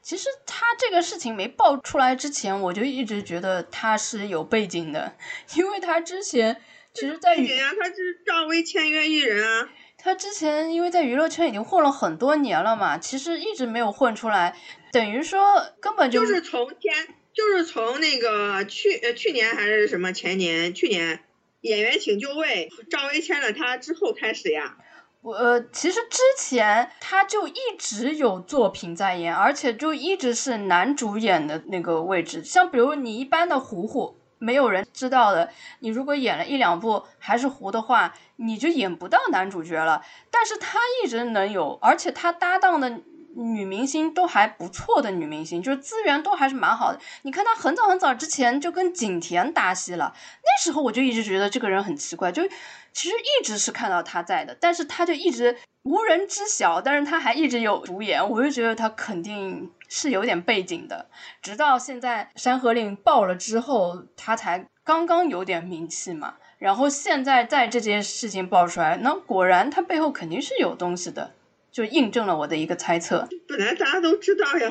[0.00, 5.16] 其实他这个事情没爆出来之前，我就一直觉得他是有背景的，
[5.56, 6.60] 因为他之前
[6.94, 9.68] 其实在背景啊，他是赵薇签约艺人啊。
[9.98, 14.56] 他之前因为在娱乐圈已经混了很多年了嘛，其实一直没有混出来，
[14.92, 17.08] 等于说根本就是从签。
[17.34, 21.20] 就是从那个去呃去年还是什么前年，去年
[21.60, 24.76] 演员请就位，赵薇签了他之后开始呀。
[25.20, 32.42] 我呃其实之前他就一直有作品在演，而且就一直是男主演的那个位置。
[32.44, 35.50] 像比如你一般的糊糊，没有人知道的，
[35.80, 40.02] 你如果演了一两部还是糊的话，你就演不到男主角了。
[40.30, 43.00] 但是他一直能有，而且他搭档的。
[43.34, 46.98] 女明星都还不错的女明星，就是资源都还是蛮好的。
[47.22, 50.12] 你看她很早很早之前就跟景甜搭戏了，
[50.42, 52.42] 那时候我就一直觉得这个人很奇怪，就
[52.92, 61.06] 其实一直是看到她在的，但是她就一直无人知晓，但是她还一直有主演，我就觉得她肯定是有点背景的。
[61.40, 66.34] 直到现在《山河令》爆了之后，她才刚刚有点名气嘛。
[66.58, 71.30] 然后现在在这件事情爆出来，那果然她背后肯定是有东西的。
[71.78, 73.28] 就印证了我的一个猜测。
[73.46, 74.68] 本来大家都知道呀。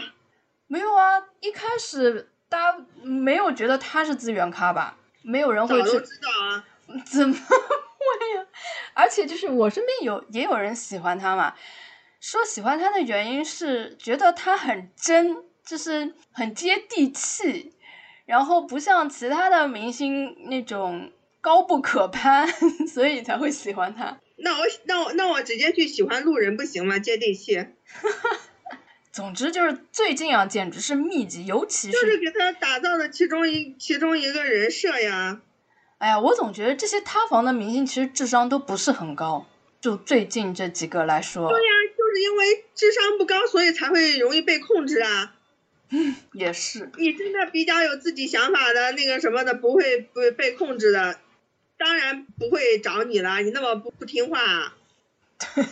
[0.67, 4.97] 没有啊，一开始大家没有觉得他是资源咖吧？
[5.23, 5.89] 没有人会去。
[6.01, 6.65] 知道啊。
[7.05, 8.45] 怎么会呀？
[8.93, 11.53] 而且就是我身边有也有人喜欢他嘛，
[12.19, 15.43] 说喜欢他的原因是觉得他很真。
[15.67, 17.73] 就是很接地气，
[18.25, 22.47] 然后不像其他的明星那种高不可攀，
[22.87, 24.17] 所以才会喜欢他。
[24.37, 26.99] 那我那我那我直接去喜欢路人不行吗？
[26.99, 27.65] 接地气。
[29.11, 35.41] 总之就是最近啊，简直是密集，尤其是就是给他打造的其中一其中一个人设呀。
[35.97, 39.47] 哎呀，我总觉得这些塌房的明星其实智商都不是很高，
[39.81, 41.49] 就最近这几个来说。
[41.49, 45.33] 对呀，就是因为智商不高，所以才会容易被控制啊。
[45.89, 46.91] 嗯，也是。
[46.97, 51.17] 你真的比较有自己想法的那个什么的，不会不被控制的，
[51.77, 53.39] 当然不会找你了。
[53.39, 54.73] 你那么不不听话。
[55.37, 55.65] 对。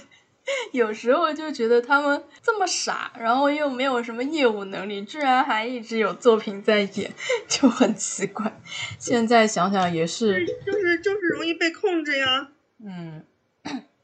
[0.74, 7.12] 有时候就觉得他们这么傻，然后又没有什么业务能力，居然还一直有作品在演，
[7.48, 8.56] 就很奇怪。
[9.00, 12.50] 现在想想也是，就是就是容易被控制呀。
[12.78, 13.24] 嗯，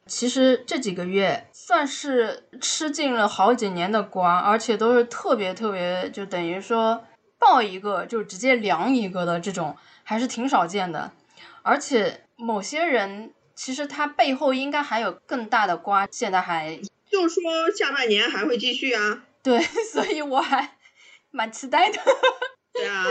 [0.08, 7.04] 其实这几个月算是吃尽了好几年的瓜，而且都是特别特别，就等于说
[7.38, 11.12] 爆一个就直接凉一个的这种，还是挺少见的。
[11.64, 13.34] 而且某些人。
[13.54, 16.80] 其实他背后应该还有更大的瓜，现在还
[17.12, 19.24] 就说下半年还会继续啊。
[19.44, 19.60] 对，
[19.94, 20.78] 所以我还
[21.30, 22.00] 蛮期待的。
[22.74, 23.06] 对啊，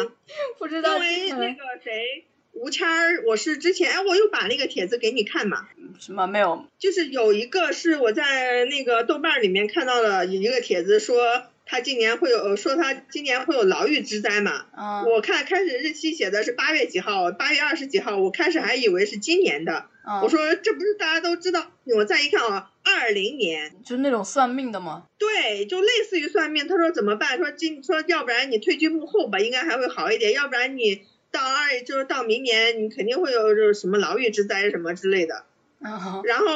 [0.58, 5.68] 不知道因为那个谁吴谦儿，我是之前我又把那个帖子给你看嘛。
[6.00, 6.64] 什么没有？
[6.80, 11.44] 就是有一个是我在那个豆瓣里面看到了一个帖子说。
[11.70, 14.66] 他今年会有说他今年会有牢狱之灾嘛？
[14.76, 19.86] 嗯，我看开始日期写的是八月几号，八月二十几号，我开始还以为是今年的。
[20.04, 21.70] 嗯，我说这不是大家都知道？
[21.94, 25.04] 我再一看啊，二零年，就那种算命的吗？
[25.16, 26.66] 对，就类似于算命。
[26.66, 27.38] 他说怎么办？
[27.38, 30.32] 说今说要不然你退居幕后吧，应该还会好一点。
[30.32, 35.44] 要不然你到二就是到明年，你肯定会有就是什么牢狱之灾什么之类的。
[35.78, 36.46] 嗯，然后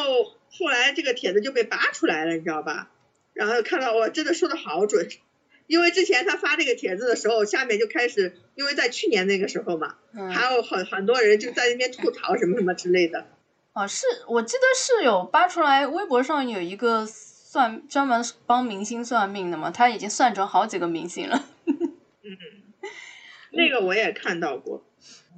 [0.51, 2.91] 后来这个帖子就被扒出来了，你知道吧？
[3.35, 5.07] 然后看到我真的说的好准，
[5.67, 9.97] 因为之前他发这个帖子的时候，下面就开始，因为在去年那个时候嘛，
[10.33, 13.27] 还有很很多人就在那边吐槽什么什么之类的。
[13.75, 21.45] 哦，是我记得是有扒出来，微博上有一个算专门帮明星算命的嘛，他已经算准好几个明星了。
[21.67, 22.39] 嗯，
[23.51, 24.85] 那个我也看到过。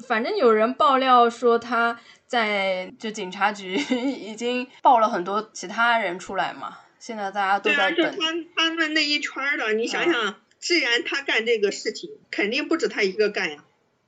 [0.07, 6.80] 反正有人爆料说他在就警察局 已经爆了很多其他人出来嘛。
[7.07, 7.94] 现在大家都在等。
[7.94, 13.59] 对啊，就他他们那一圈的，你想想，既然他干这个事情，肯定不止他一个干呀。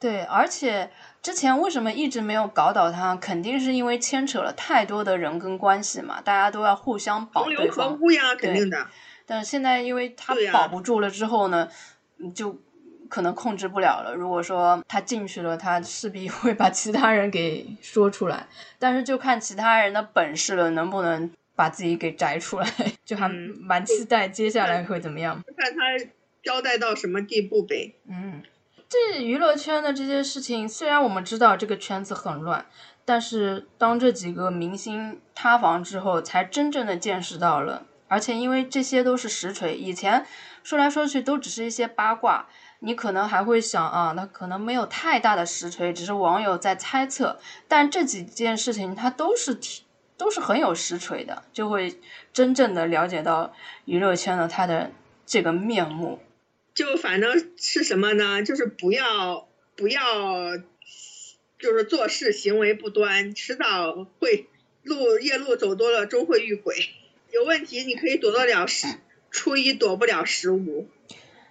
[0.01, 0.90] 对，而且
[1.22, 3.14] 之前为什么一直没有搞倒他？
[3.14, 7.90] 肯定是因为牵扯了太多的人跟关系嘛，大家都要互相保对方。
[7.90, 8.88] 合污呀，肯定的。
[9.26, 11.68] 但是现在因为他保不住了之后呢，
[12.34, 12.61] 就
[13.09, 14.12] 可能控制不了了。
[14.12, 18.49] 如果说他进去了，他势必会把其他人给说出来。
[18.80, 21.30] 但是就看其他人的本事了，能不能。
[21.59, 22.73] 把自己给摘出来，
[23.05, 25.43] 就还蛮期待接下来会怎么样。
[25.57, 25.81] 看他
[26.41, 27.97] 交代到什么地步呗。
[28.09, 28.45] 嗯，
[28.89, 32.65] 这娱乐圈的这些事情，虽然我们知道这个圈子很乱，
[33.05, 37.89] 但是当这几个明星塌房之后，才真正的见识到了。
[38.07, 40.25] 而且因为这些都是实锤，以前
[40.63, 42.47] 说来说去都只是一些八卦，
[42.79, 47.41] 你可能还会想啊，那可能没有太大的实锤，只是网友在猜测。
[47.67, 49.83] 但这几件事情，它都是挺。
[50.19, 51.99] 都是很有实锤的，就会
[52.35, 53.55] 真正的了解到
[53.87, 54.91] 娱乐圈的它的
[55.25, 56.19] 这个面目。
[56.75, 58.43] 就反正是什么呢？
[58.43, 60.57] 就是不要不要，
[61.59, 64.47] 就是做事行为不端，迟早会
[64.83, 66.77] 路夜路走多了，终会遇鬼。
[67.33, 68.87] 有问题你可以躲得了十
[69.31, 70.89] 初一，躲不了十五。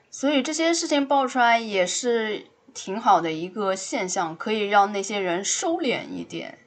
[0.09, 6.57] 所以这些事情爆出来也是挺好的一个现象，可以让那些人收敛一点。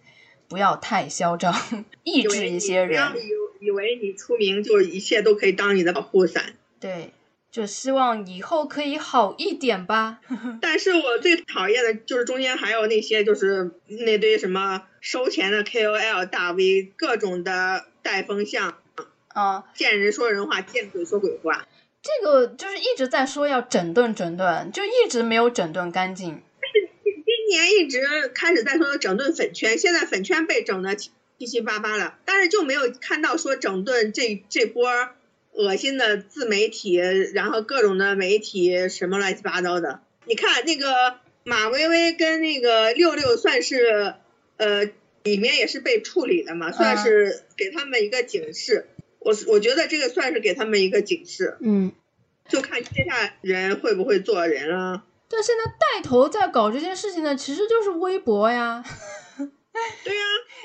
[0.50, 1.54] 不要太嚣张，
[2.02, 2.88] 抑制一些人。
[2.88, 3.28] 不要以
[3.60, 6.54] 以为你出名就一切都可以当你的保护伞。
[6.80, 7.12] 对，
[7.52, 10.18] 就希望以后可以好一点吧。
[10.60, 18.74] 但是我最讨厌的就是中间还有那些就是那堆什么收钱的 KOL 大 V，各种的带风向
[19.28, 21.66] 啊，见人说人话，见鬼说鬼话。
[22.02, 26.42] 这个就是一直在说要整顿整顿，就一直没有整顿干净。
[27.50, 28.00] 年一直
[28.34, 31.10] 开始在说整顿粉圈，现在粉圈被整的七
[31.46, 34.88] 七八八了，但是就没有看到说整顿这这波
[35.52, 40.00] 恶心的自媒体，然后各种的媒体什么乱七八糟的。
[40.24, 44.14] 你看那个马薇薇跟那个六六算是
[44.56, 44.84] 呃
[45.22, 48.86] 里面也是被处理的嘛，算是给他们一个警示。
[49.18, 51.56] 我我觉得这个算是给他们一个警示。
[51.60, 51.92] 嗯，
[52.48, 55.04] 就看接下来人会不会做人了。
[55.30, 58.82] 但现在带头在搞这件事情的其实就是微博呀，
[60.04, 60.22] 对呀，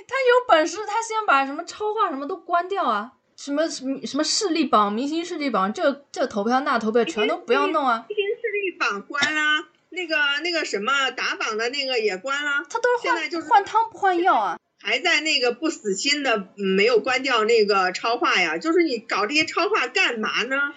[0.08, 3.12] 他有本事他先把什么超话什么都关掉啊。
[3.38, 8.06] 什么什么什么势力榜、明星势力榜，这这投票那投票全都不要弄啊！
[8.08, 14.58] 明星势力榜关啦，那个那个什么打榜的那个也关了，他都是换现在就是换汤不换药啊！
[14.82, 20.74] 还在那个不死心的嗯没有关掉那个超话呀，就是你搞这些超话干嘛呢？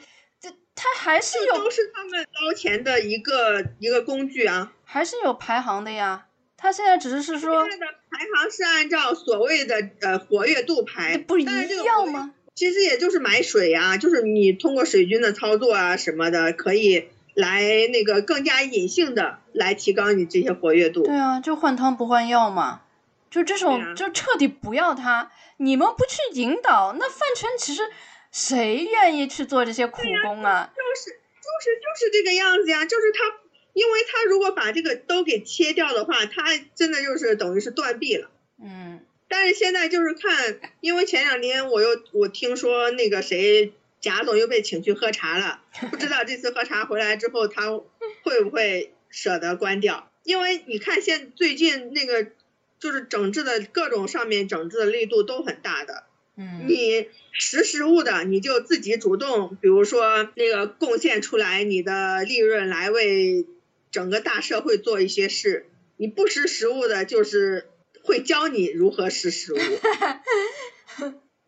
[0.79, 4.73] 这他还是有都是他们捞钱的一个一个工具啊。
[4.85, 6.27] 还是有排行的呀。
[6.57, 12.33] 他现在只是是说现在的排行是按照所谓的呃活跃度排，不一样吗？
[12.55, 17.63] 其实也就是买水啊，就是你通过水军的操作啊什么的，可以来
[17.93, 21.05] 那个更加隐性的来提高你这些活跃度。
[21.05, 22.83] 对啊，就换汤不换药嘛。
[23.31, 25.31] 就这种，啊就彻底不要他。
[25.59, 27.83] 你们不去引导，那饭圈其实
[28.31, 30.73] 谁愿意去做这些苦工啊？
[30.75, 33.39] 就是就是就是这个样子呀，就是他，
[33.73, 38.31] 因为他如果把这个都给切掉的话，他真的就是等于是断臂了。
[38.63, 47.71] 嗯，但是现在就是看，因为前两天我又我听说那个谁贾总又被请去喝茶了，不知道这次喝茶回来之后他
[48.23, 50.11] 会不会舍得关掉？
[50.25, 52.27] 因为你看现最近那个
[52.79, 56.08] 就是整治的各种上面整治的力度都很大的，嗯，
[56.69, 63.47] 你识时务的你就自己主动，比如说那个贡献出来你的利润来为
[63.91, 65.67] 整个大社会做一些事，
[65.97, 67.69] 你不识时务的，就是
[68.03, 69.59] 会教你如何识时务。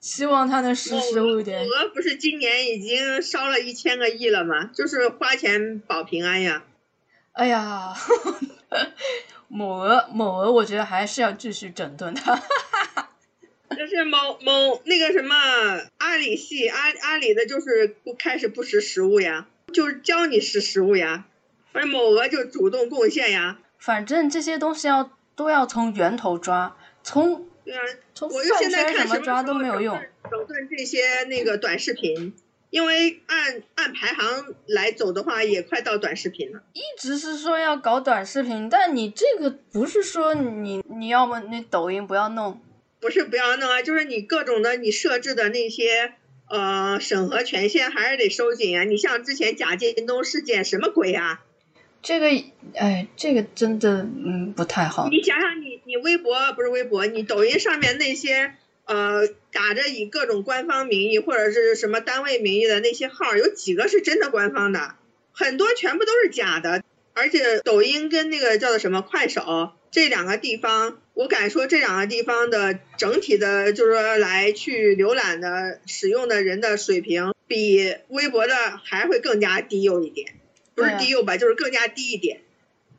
[0.00, 1.66] 希望他能识时务一点某。
[1.68, 4.70] 俄不是今年已经烧了一千个亿了吗？
[4.74, 6.64] 就是花钱保平安呀。
[7.32, 7.94] 哎呀，
[9.48, 12.42] 某鹅某鹅，我觉得还是要继续整顿他。
[13.76, 15.34] 就是某某那个什么
[15.98, 21.26] 阿里系阿阿里的，就是不开始不识时务呀，就是教你识时务呀，
[21.72, 23.58] 而某俄就主动贡献呀。
[23.78, 27.80] 反正这些东西要都要从源头抓，从对啊，
[28.14, 29.98] 从我就饭现在看什圈什么抓都没有用。
[30.30, 32.34] 整顿这些那个短视频，
[32.70, 36.60] 因为按按排行来走的话，也快到短视频了。
[36.72, 42.60] 一直是说要搞短视频，但你这个不是说你你要么你抖音不要弄，
[43.00, 46.12] 不是不要弄啊，就是你各种的你设置的那些
[46.48, 48.84] 呃审核权限还是得收紧啊。
[48.84, 51.42] 你像之前贾建东事件什么鬼啊？
[52.02, 52.28] 这个
[52.74, 55.08] 哎，这个真的嗯不太好。
[55.10, 64.94] 你想想你你微博不是微博，你抖音上面那些呃打着以各种官方名义或者是什么单位名义的那些号，有几个是真的官方的？
[65.32, 66.82] 很多全部都是假的。
[67.12, 80.34] 而且抖音跟那个叫做什么快手这两个地方，我敢说这两个地方的整体的，就是说来去浏览的使用的人的水平，比微博的还会更加低幼一点，
[80.74, 82.40] 不是低幼吧，就是更加低一点。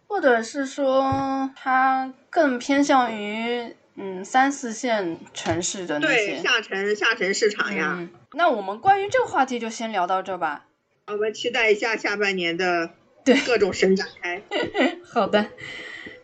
[0.07, 7.95] 或者是说它更偏向于嗯三四线城市的那对，下沉下沉市场呀。
[7.97, 10.65] 嗯，那我们关于这个话题就先聊到这吧。
[11.07, 12.91] 我们期待一下下半年的
[13.23, 14.41] 对各种神展开。
[15.07, 15.49] 好的，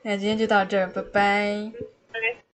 [0.08, 1.97] 那今天就到这儿，拜拜。